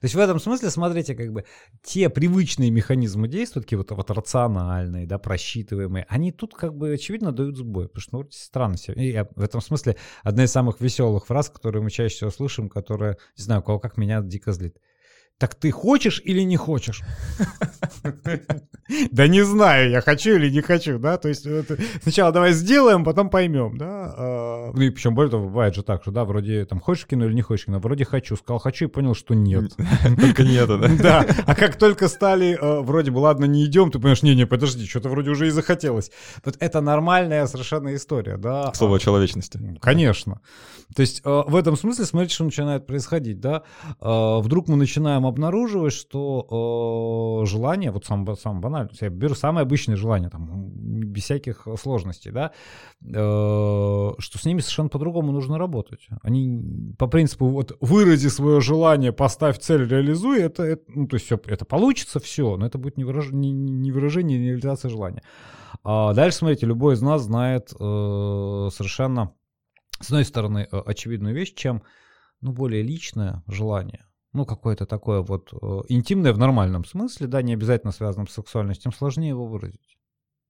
[0.00, 1.44] То есть в этом смысле, смотрите, как бы
[1.82, 7.32] те привычные механизмы действуют, такие вот, вот рациональные, да, просчитываемые, они тут как бы очевидно
[7.32, 8.94] дают сбой, потому что ну, странно себе.
[8.94, 13.18] И в этом смысле одна из самых веселых фраз, которые мы чаще всего слышим, которая,
[13.36, 14.78] не знаю, кого как меня дико злит
[15.38, 17.02] так ты хочешь или не хочешь?
[19.10, 21.44] Да не знаю, я хочу или не хочу, да, то есть
[22.02, 24.14] сначала давай сделаем, потом поймем, да.
[24.16, 27.24] А, ну и причем более того, бывает же так, что да, вроде там хочешь кино
[27.24, 29.72] или не хочешь кино, вроде хочу, сказал хочу и понял, что нет.
[30.20, 30.88] Только нет, да?
[31.06, 34.86] Да, а как только стали, а, вроде бы, ладно, не идем, ты понимаешь, не-не, подожди,
[34.86, 36.10] что-то вроде уже и захотелось.
[36.44, 38.72] Вот это нормальная совершенно история, да.
[38.74, 39.58] Слово о человечности.
[39.80, 40.40] Конечно.
[40.94, 43.62] То есть а, в этом смысле, смотрите, что начинает происходить, да.
[44.00, 49.96] Вдруг мы начинаем обнаруживать, что э, желание, вот сам, сам банально, я беру самое обычное
[49.96, 52.52] желание, там, без всяких сложностей, да,
[53.02, 56.08] э, что с ними совершенно по-другому нужно работать.
[56.22, 61.26] Они по принципу вот вырази свое желание, поставь цель, реализуй, это, это ну, то есть
[61.26, 65.22] все, это получится, все, но это будет не, выраж, не, не выражение, не реализация желания.
[65.84, 69.32] А дальше, смотрите, любой из нас знает э, совершенно,
[70.00, 71.82] с одной стороны, очевидную вещь, чем
[72.40, 74.05] ну, более личное желание,
[74.36, 78.90] ну, какое-то такое вот э, интимное в нормальном смысле, да, не обязательно связанном с сексуальностью,
[78.90, 79.96] тем сложнее его выразить.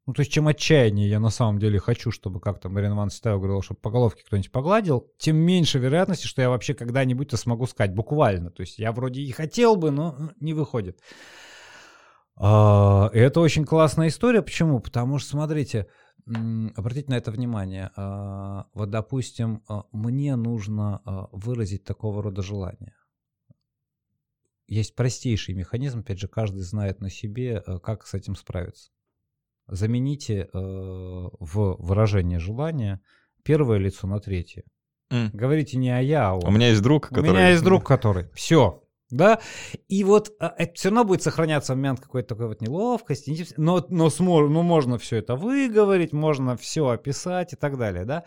[0.07, 3.39] Ну, то есть, чем отчаяннее я на самом деле хочу, чтобы как-то Марина Ивановна Стаева
[3.39, 7.95] говорила, чтобы по головке кто-нибудь погладил, тем меньше вероятности, что я вообще когда-нибудь-то смогу сказать,
[7.95, 8.51] буквально.
[8.51, 11.01] То есть, я вроде и хотел бы, но не выходит.
[12.37, 14.43] А, это очень классная история.
[14.43, 14.81] Почему?
[14.81, 15.87] Потому что, смотрите,
[16.27, 17.91] обратите на это внимание.
[17.97, 22.93] А, вот, допустим, а, мне нужно а, выразить такого рода желание
[24.69, 28.91] есть простейший механизм, опять же, каждый знает на себе, э, как с этим справиться.
[29.69, 33.01] замените э, в выражение желания
[33.43, 34.65] первое лицо на третье.
[35.11, 35.31] М.
[35.33, 36.45] Говорите не а я, а он.
[36.47, 37.31] У меня есть друг, У который...
[37.31, 38.29] меня есть друг, который.
[38.35, 38.83] Все.
[39.11, 39.39] Да,
[39.87, 43.87] и вот а, это все равно будет сохраняться момент какой-то такой вот неловкости, не- но,
[43.89, 48.25] но, смо- ну, можно все это выговорить, можно все описать и так далее, да.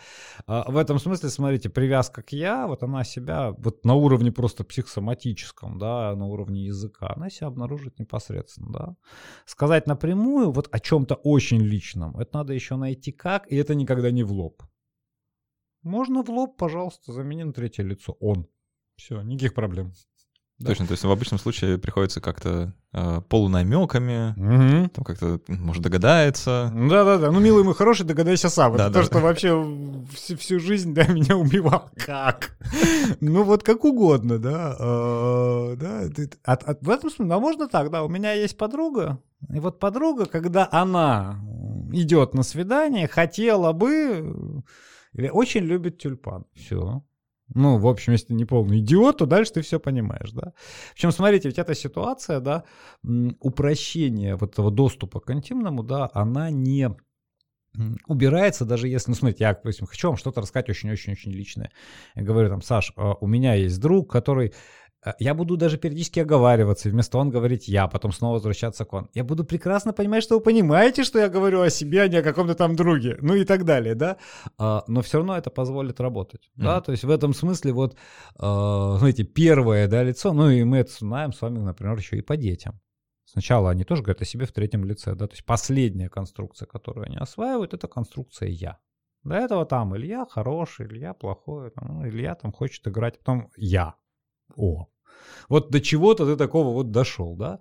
[0.48, 4.64] А, в этом смысле, смотрите, привязка к я, вот она себя вот на уровне просто
[4.64, 8.96] психосоматическом, да, на уровне языка, она себя обнаружит непосредственно, да.
[9.46, 14.12] Сказать напрямую вот о чем-то очень личном, это надо еще найти как, и это никогда
[14.12, 14.64] не в лоб.
[15.84, 18.16] Можно в лоб, пожалуйста, замени на третье лицо.
[18.22, 18.48] Он.
[18.96, 19.94] Все, никаких проблем.
[20.60, 20.68] Да.
[20.68, 24.90] Точно, то есть в обычном случае приходится как-то э, полунамеками, Угу.
[24.90, 26.70] там как-то, может, догадается.
[26.76, 28.74] Да-да-да, ну, милый мой хороший, догадайся сам.
[28.76, 29.04] Это Да, то, да.
[29.06, 31.90] что вообще всю, всю жизнь да, меня убивал.
[32.06, 32.58] Как?
[33.22, 34.76] Ну, вот как угодно, да.
[34.78, 38.58] э, да ты- от- от- в этом смысле, а можно так, да, у меня есть
[38.58, 39.20] подруга,
[39.54, 41.40] и вот подруга, когда она
[41.94, 44.62] идет на свидание, хотела бы,
[45.14, 46.46] или очень любит тюльпан.
[46.54, 47.02] Все.
[47.54, 50.54] Ну, в общем, если ты не полный идиот, то дальше ты все понимаешь, да.
[50.94, 52.64] Причем, смотрите, ведь эта ситуация, да,
[53.40, 56.90] упрощение вот этого доступа к интимному, да, она не
[58.08, 61.72] убирается, даже если, ну, смотрите, я, допустим, хочу вам что-то рассказать очень-очень-очень личное.
[62.16, 64.54] Я говорю там, Саш, а, у меня есть друг, который
[65.20, 69.10] я буду даже периодически оговариваться, вместо он говорить я, потом снова возвращаться к он.
[69.14, 72.24] Я буду прекрасно понимать, что вы понимаете, что я говорю о себе, а не о
[72.24, 74.18] каком-то там друге, ну и так далее, да.
[74.58, 76.84] А, но все равно это позволит работать, да, Мгм.
[76.84, 77.96] то есть в этом смысле вот,
[78.38, 82.22] а, знаете, первое, да, лицо, ну и мы это знаем с вами, например, еще и
[82.22, 82.80] по детям.
[83.26, 87.06] Сначала они тоже говорят о себе в третьем лице, да, то есть последняя конструкция, которую
[87.06, 88.80] они осваивают, это конструкция «я».
[89.24, 93.96] До этого там Илья хороший, Илья плохой, там, ну, Илья там хочет играть, потом я.
[94.56, 94.88] О.
[95.48, 97.60] Вот до чего-то ты такого вот дошел, да?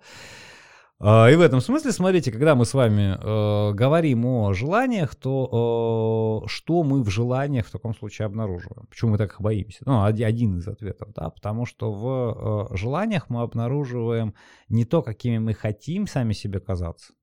[1.01, 6.43] А, И в этом смысле, смотрите, когда мы с вами э, говорим о желаниях, то
[6.43, 8.85] э, что мы в желаниях в таком случае обнаруживаем?
[8.89, 9.79] Почему мы так их боимся?
[9.85, 14.33] Ну, оди- один из ответов, да, потому что в э, желаниях мы обнаруживаем
[14.67, 17.13] не то, какими мы хотим сами себе казаться.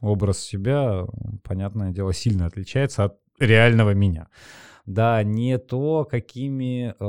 [0.00, 1.04] Образ себя,
[1.42, 4.28] понятное дело, сильно отличается от реального меня.
[4.86, 7.04] Да, не то, какими э,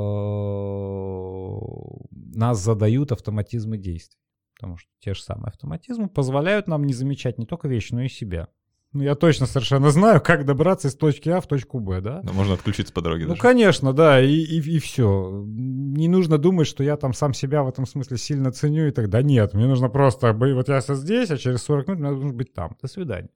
[2.34, 4.18] нас задают автоматизмы действий.
[4.54, 8.08] Потому что те же самые автоматизмы позволяют нам не замечать не только вещи, но и
[8.08, 8.48] себя.
[8.96, 12.20] Ну, я точно совершенно знаю, как добраться из точки А в точку Б, да?
[12.22, 13.42] Да, можно отключиться по дороге Ну, даже.
[13.42, 15.44] конечно, да, и, и, все.
[15.46, 19.10] Не нужно думать, что я там сам себя в этом смысле сильно ценю и так
[19.10, 22.32] Да нет, мне нужно просто быть, вот я здесь, а через 40 минут мне нужно
[22.32, 22.74] быть там.
[22.80, 23.28] До свидания.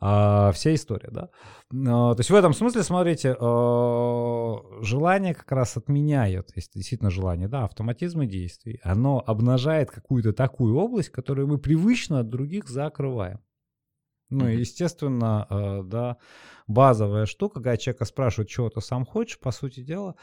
[0.00, 1.28] А, вся история, да.
[1.72, 7.46] А, то есть в этом смысле, смотрите, а, желание как раз отменяет, если действительно желание,
[7.46, 8.80] да, автоматизмы действий.
[8.82, 13.38] Оно обнажает какую-то такую область, которую мы привычно от других закрываем.
[14.30, 16.18] Ну, и, естественно, э, да,
[16.66, 20.16] базовая штука, когда человека спрашивают, чего ты сам хочешь, по сути дела,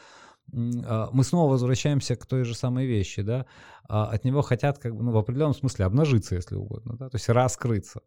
[0.54, 3.46] а, мы снова возвращаемся к той же самой вещи, да,
[3.88, 7.16] а, от него хотят как бы, ну, в определенном смысле обнажиться, если угодно, да, то
[7.16, 8.02] есть раскрыться.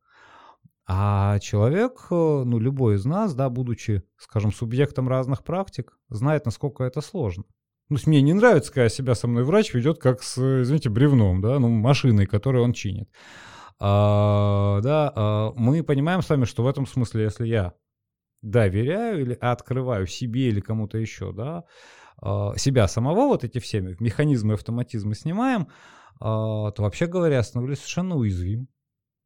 [0.91, 6.84] А человек, э, ну, любой из нас, да, будучи, скажем, субъектом разных практик, знает, насколько
[6.84, 7.43] это сложно.
[7.89, 11.60] Ну, мне не нравится, когда себя со мной врач ведет как с, извините, бревном, да,
[11.60, 13.10] ну, машиной, которую он чинит.
[13.80, 17.73] А, да, а, мы понимаем с вами, что в этом смысле, если я
[18.41, 21.63] доверяю или открываю себе или кому-то еще, да,
[22.21, 25.67] а, себя самого, вот эти все механизмы автоматизмы снимаем,
[26.19, 28.67] а, то вообще говоря, становлюсь совершенно уязвим.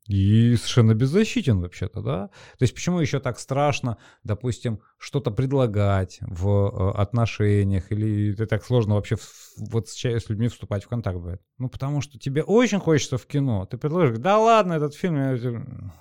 [0.07, 2.27] И совершенно беззащитен вообще-то, да?
[2.57, 8.65] То есть почему еще так страшно, допустим, что-то предлагать в э, отношениях, или это так
[8.65, 9.15] сложно вообще
[9.57, 11.41] вот с, с людьми вступать в контакт бывает?
[11.57, 15.93] Ну, потому что тебе очень хочется в кино, ты предложишь, да ладно, этот фильм,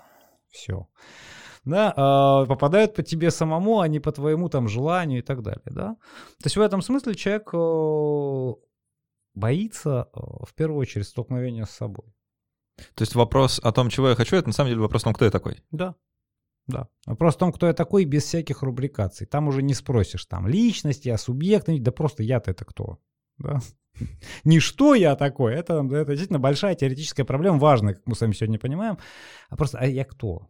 [0.51, 0.89] все.
[1.65, 5.63] Да, а, попадают по тебе самому, а не по твоему там желанию и так далее,
[5.67, 5.95] да?
[6.41, 8.53] То есть в этом смысле человек э,
[9.35, 12.13] боится э, в первую очередь столкновения с собой.
[12.77, 15.15] То есть вопрос о том, чего я хочу, это на самом деле вопрос о том,
[15.15, 15.63] кто я такой.
[15.71, 15.95] Да.
[16.67, 16.89] Да.
[17.07, 19.27] Вопрос в том, кто я такой, без всяких рубрикаций.
[19.27, 22.99] Там уже не спросишь, там, личность я, субъект, да просто я-то это кто?
[23.39, 23.61] Да?
[24.45, 28.33] Не что я такой, это, это действительно большая теоретическая проблема, важная, как мы с вами
[28.33, 28.99] сегодня понимаем,
[29.51, 30.49] а просто, а я кто?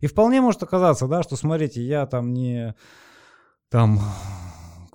[0.00, 2.74] И вполне может оказаться, да, что, смотрите, я там не
[3.68, 4.00] там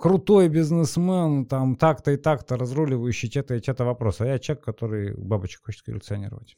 [0.00, 5.14] крутой бизнесмен, там так-то и так-то разруливающий те-то и те-то вопросы, а я человек, который
[5.14, 6.56] бабочек хочет коллекционировать.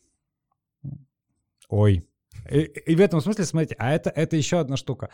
[1.68, 2.06] Ой.
[2.50, 5.10] И, и в этом смысле, смотрите, а это, это еще одна штука.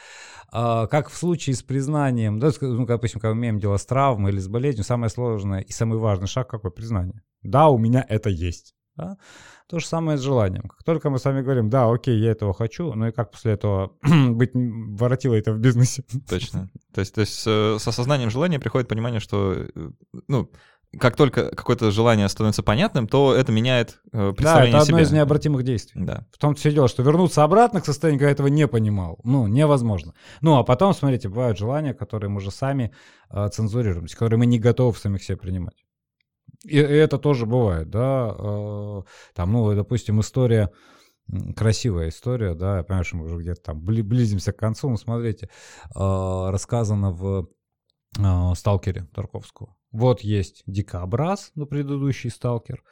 [0.53, 4.33] А, как в случае с признанием, да, ну, допустим, когда мы имеем дело с травмой
[4.33, 6.71] или с болезнью, самое сложное и самый важный шаг какой?
[6.71, 7.23] Признание.
[7.43, 8.75] Да, у меня это есть.
[8.99, 9.17] Да?
[9.69, 10.63] То же самое с желанием.
[10.63, 13.53] Как только мы с вами говорим, да, окей, я этого хочу, ну и как после
[13.53, 13.93] этого
[14.31, 16.05] быть воротилой это в бизнесе?
[16.29, 16.69] Точно.
[16.93, 19.91] То есть, то есть с осознанием желания приходит понимание, что, э,
[20.27, 20.51] ну,
[20.99, 25.13] как только какое-то желание становится понятным, то это меняет э, представление Да, это одно из
[25.13, 26.03] необратимых действий.
[26.03, 26.27] Да.
[26.33, 30.15] В том все дело, что вернуться обратно к состоянию, когда этого не понимал, ну, невозможно.
[30.41, 32.93] Ну, а потом, смотрите, бывают желания, которые мы же сами
[33.31, 35.85] э, цензурируем, которые мы не готовы в самих себе принимать.
[36.65, 38.35] И, и это тоже бывает, да.
[38.39, 39.03] Э,
[39.35, 40.71] там, ну, допустим, история
[41.55, 45.51] красивая история, да, я понимаю, что мы уже где-то там близимся к концу, но смотрите,
[45.95, 47.49] э, рассказано в
[48.19, 49.77] э, «Сталкере» Тарковского.
[49.91, 52.83] Вот есть дикообраз, ну, предыдущий сталкер.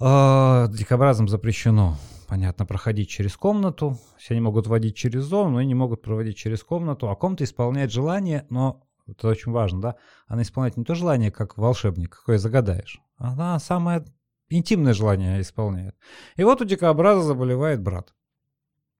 [0.00, 1.96] А, дикобразам запрещено,
[2.26, 3.96] понятно, проходить через комнату.
[4.18, 7.08] Все они могут водить через зону, но они не могут проводить через комнату.
[7.08, 9.96] А комната исполняет желание, но это очень важно, да?
[10.26, 13.00] Она исполняет не то желание, как волшебник, какое загадаешь.
[13.16, 14.04] Она самое
[14.48, 15.96] интимное желание исполняет.
[16.36, 18.14] И вот у дикообраза заболевает брат.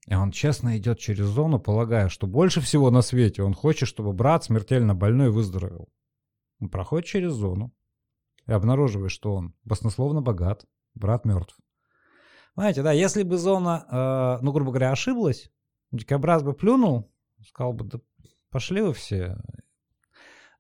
[0.07, 4.13] И он честно идет через зону, полагая, что больше всего на свете он хочет, чтобы
[4.13, 5.89] брат смертельно больной выздоровел.
[6.61, 7.73] Он проходит через зону
[8.47, 11.57] и обнаруживает, что он баснословно богат, брат мертв.
[12.55, 15.51] Понимаете, да, если бы зона, э, ну, грубо говоря, ошиблась,
[15.91, 17.11] дикобраз бы плюнул,
[17.49, 17.99] сказал бы, да
[18.51, 19.37] пошли вы все.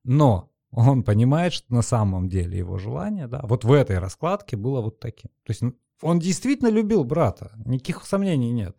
[0.04, 4.80] Но он понимает, что на самом деле его желание, да, вот в этой раскладке было
[4.80, 5.30] вот таким.
[5.44, 5.62] То есть
[6.02, 8.76] он действительно любил брата, никаких сомнений нет.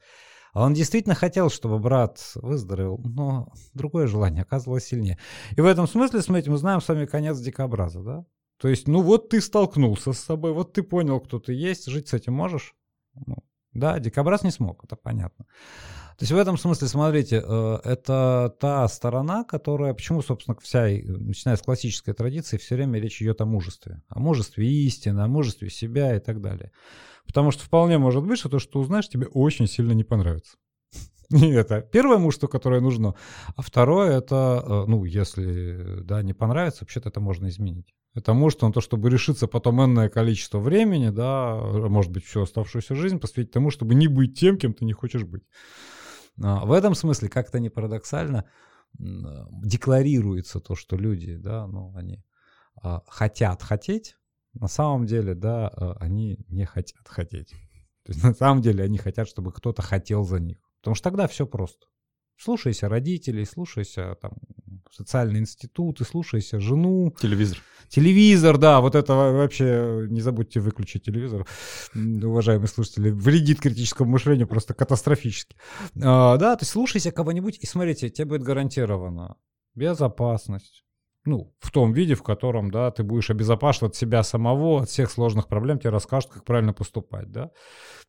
[0.53, 5.17] А он действительно хотел, чтобы брат выздоровел, но другое желание оказывалось сильнее.
[5.57, 8.25] И в этом смысле, смотрите, мы знаем с вами конец дикобраза, да?
[8.57, 12.07] То есть, ну вот ты столкнулся с собой, вот ты понял, кто ты есть, жить
[12.07, 12.73] с этим можешь?
[13.25, 13.37] Ну,
[13.73, 15.45] да, дикобраз не смог, это понятно.
[16.17, 21.57] То есть в этом смысле, смотрите, э, это та сторона, которая, почему, собственно, вся, начиная
[21.57, 24.01] с классической традиции, все время речь идет о мужестве.
[24.07, 26.71] О мужестве истины, о мужестве себя и так далее.
[27.27, 30.55] Потому что вполне может быть, что то, что узнаешь, тебе очень сильно не понравится.
[31.31, 33.15] И это первое мужество, которое нужно.
[33.57, 37.93] А второе, это, э, ну, если, да, не понравится, вообще-то это можно изменить.
[38.13, 42.95] Это мужество на то, чтобы решиться потом энное количество времени, да, может быть, всю оставшуюся
[42.95, 45.43] жизнь посвятить тому, чтобы не быть тем, кем ты не хочешь быть.
[46.41, 48.45] А в этом смысле, как-то не парадоксально,
[48.97, 52.23] декларируется то, что люди, да, ну, они
[52.81, 54.15] а, хотят хотеть,
[54.53, 57.49] на самом деле, да, э, они не хотят хотеть.
[58.03, 60.59] То есть на самом деле они хотят, чтобы кто-то хотел за них.
[60.79, 61.87] Потому что тогда все просто.
[62.37, 64.33] Слушайся родителей, слушайся там
[64.91, 67.13] социальные институты, слушайся жену.
[67.19, 67.57] Телевизор.
[67.87, 71.45] Телевизор, да, вот это вообще, не забудьте выключить телевизор,
[71.93, 75.55] уважаемые слушатели, вредит критическому мышлению просто катастрофически.
[76.01, 79.35] А, да, то есть слушайся кого-нибудь и смотрите, тебе будет гарантировано
[79.75, 80.83] безопасность,
[81.25, 85.11] ну, в том виде, в котором, да, ты будешь обезопасен от себя самого, от всех
[85.11, 87.51] сложных проблем, тебе расскажут, как правильно поступать, да.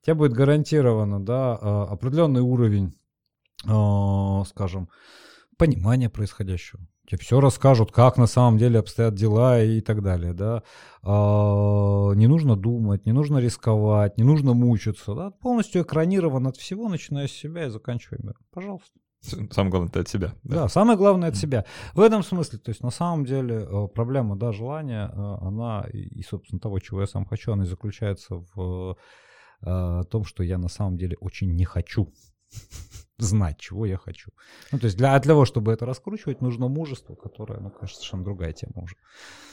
[0.02, 2.94] Тебе будет гарантировано, да, а, определенный уровень,
[3.64, 4.88] скажем,
[5.57, 6.86] понимания происходящего.
[7.09, 10.64] Тебе все расскажут, как на самом деле обстоят дела и так далее, да.
[11.02, 15.30] А, не нужно думать, не нужно рисковать, не нужно мучиться, да.
[15.30, 18.42] Полностью экранирован от всего, начиная с себя и заканчивая миром.
[18.52, 18.98] Пожалуйста.
[19.22, 20.34] Самое главное это от себя.
[20.42, 20.54] Да.
[20.54, 21.64] да, самое главное от себя.
[21.94, 25.07] В этом смысле, то есть на самом деле э, проблема, да, желания,
[25.40, 28.96] она и, собственно, того, чего я сам хочу, она заключается в
[29.62, 32.12] том, что я на самом деле очень не хочу
[33.18, 34.30] знать, чего я хочу.
[34.72, 38.24] Ну, то есть для, для того, чтобы это раскручивать, нужно мужество, которое, ну, конечно, совершенно
[38.24, 38.97] другая тема уже.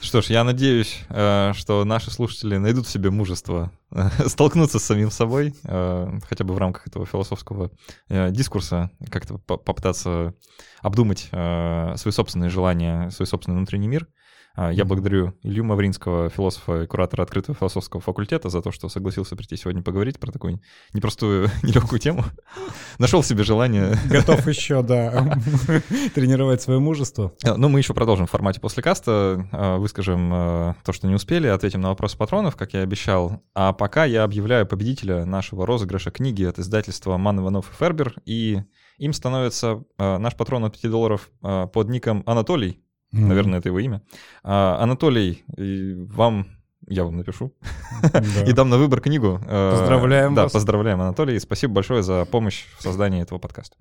[0.00, 4.84] Что ж, я надеюсь, э, что наши слушатели найдут в себе мужество э, столкнуться с
[4.84, 7.70] самим собой, э, хотя бы в рамках этого философского
[8.08, 10.34] дискурса, как-то попытаться
[10.82, 14.06] обдумать свои собственные желания, свой собственный внутренний мир—
[14.56, 19.56] я благодарю Илью Мавринского, философа и куратора открытого философского факультета, за то, что согласился прийти
[19.56, 20.60] сегодня поговорить про такую
[20.92, 22.24] непростую, нелегкую тему.
[22.98, 23.98] Нашел себе желание.
[24.08, 25.38] Готов еще, да,
[26.14, 27.32] тренировать свое мужество.
[27.44, 31.48] А, ну, мы еще продолжим в формате после каста, а, выскажем то, что не успели,
[31.48, 33.42] ответим на вопросы патронов, как я обещал.
[33.54, 38.62] А пока я объявляю победителя нашего розыгрыша книги от издательства Ман Иванов и Фербер, и
[38.98, 42.83] им становится наш патрон от 5 долларов под ником Анатолий.
[43.20, 44.02] Наверное, это его имя.
[44.42, 46.46] А, Анатолий, вам
[46.86, 47.52] я вам напишу.
[48.46, 49.40] И дам на выбор книгу.
[49.46, 51.38] Э, поздравляем Да, поздравляем, Анатолий.
[51.38, 53.76] Спасибо большое за помощь в создании этого подкаста.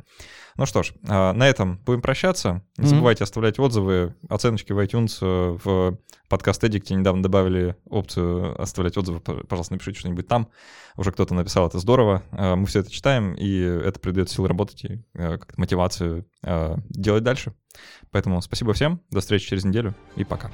[0.56, 2.62] Ну что ж, а, на этом будем прощаться.
[2.78, 5.98] Не забывайте оставлять отзывы, оценочки в iTunes, э, в
[6.30, 9.20] подкаст Эдикте недавно добавили опцию оставлять отзывы.
[9.20, 10.50] Пожалуйста, напишите что-нибудь там.
[10.96, 12.24] Уже кто-то написал, это здорово.
[12.32, 16.26] Э, мы все это читаем, и это придает сил работать и как-то мотивацию
[16.90, 17.54] делать дальше.
[18.12, 20.52] Поэтому спасибо всем, до встречи через неделю и пока.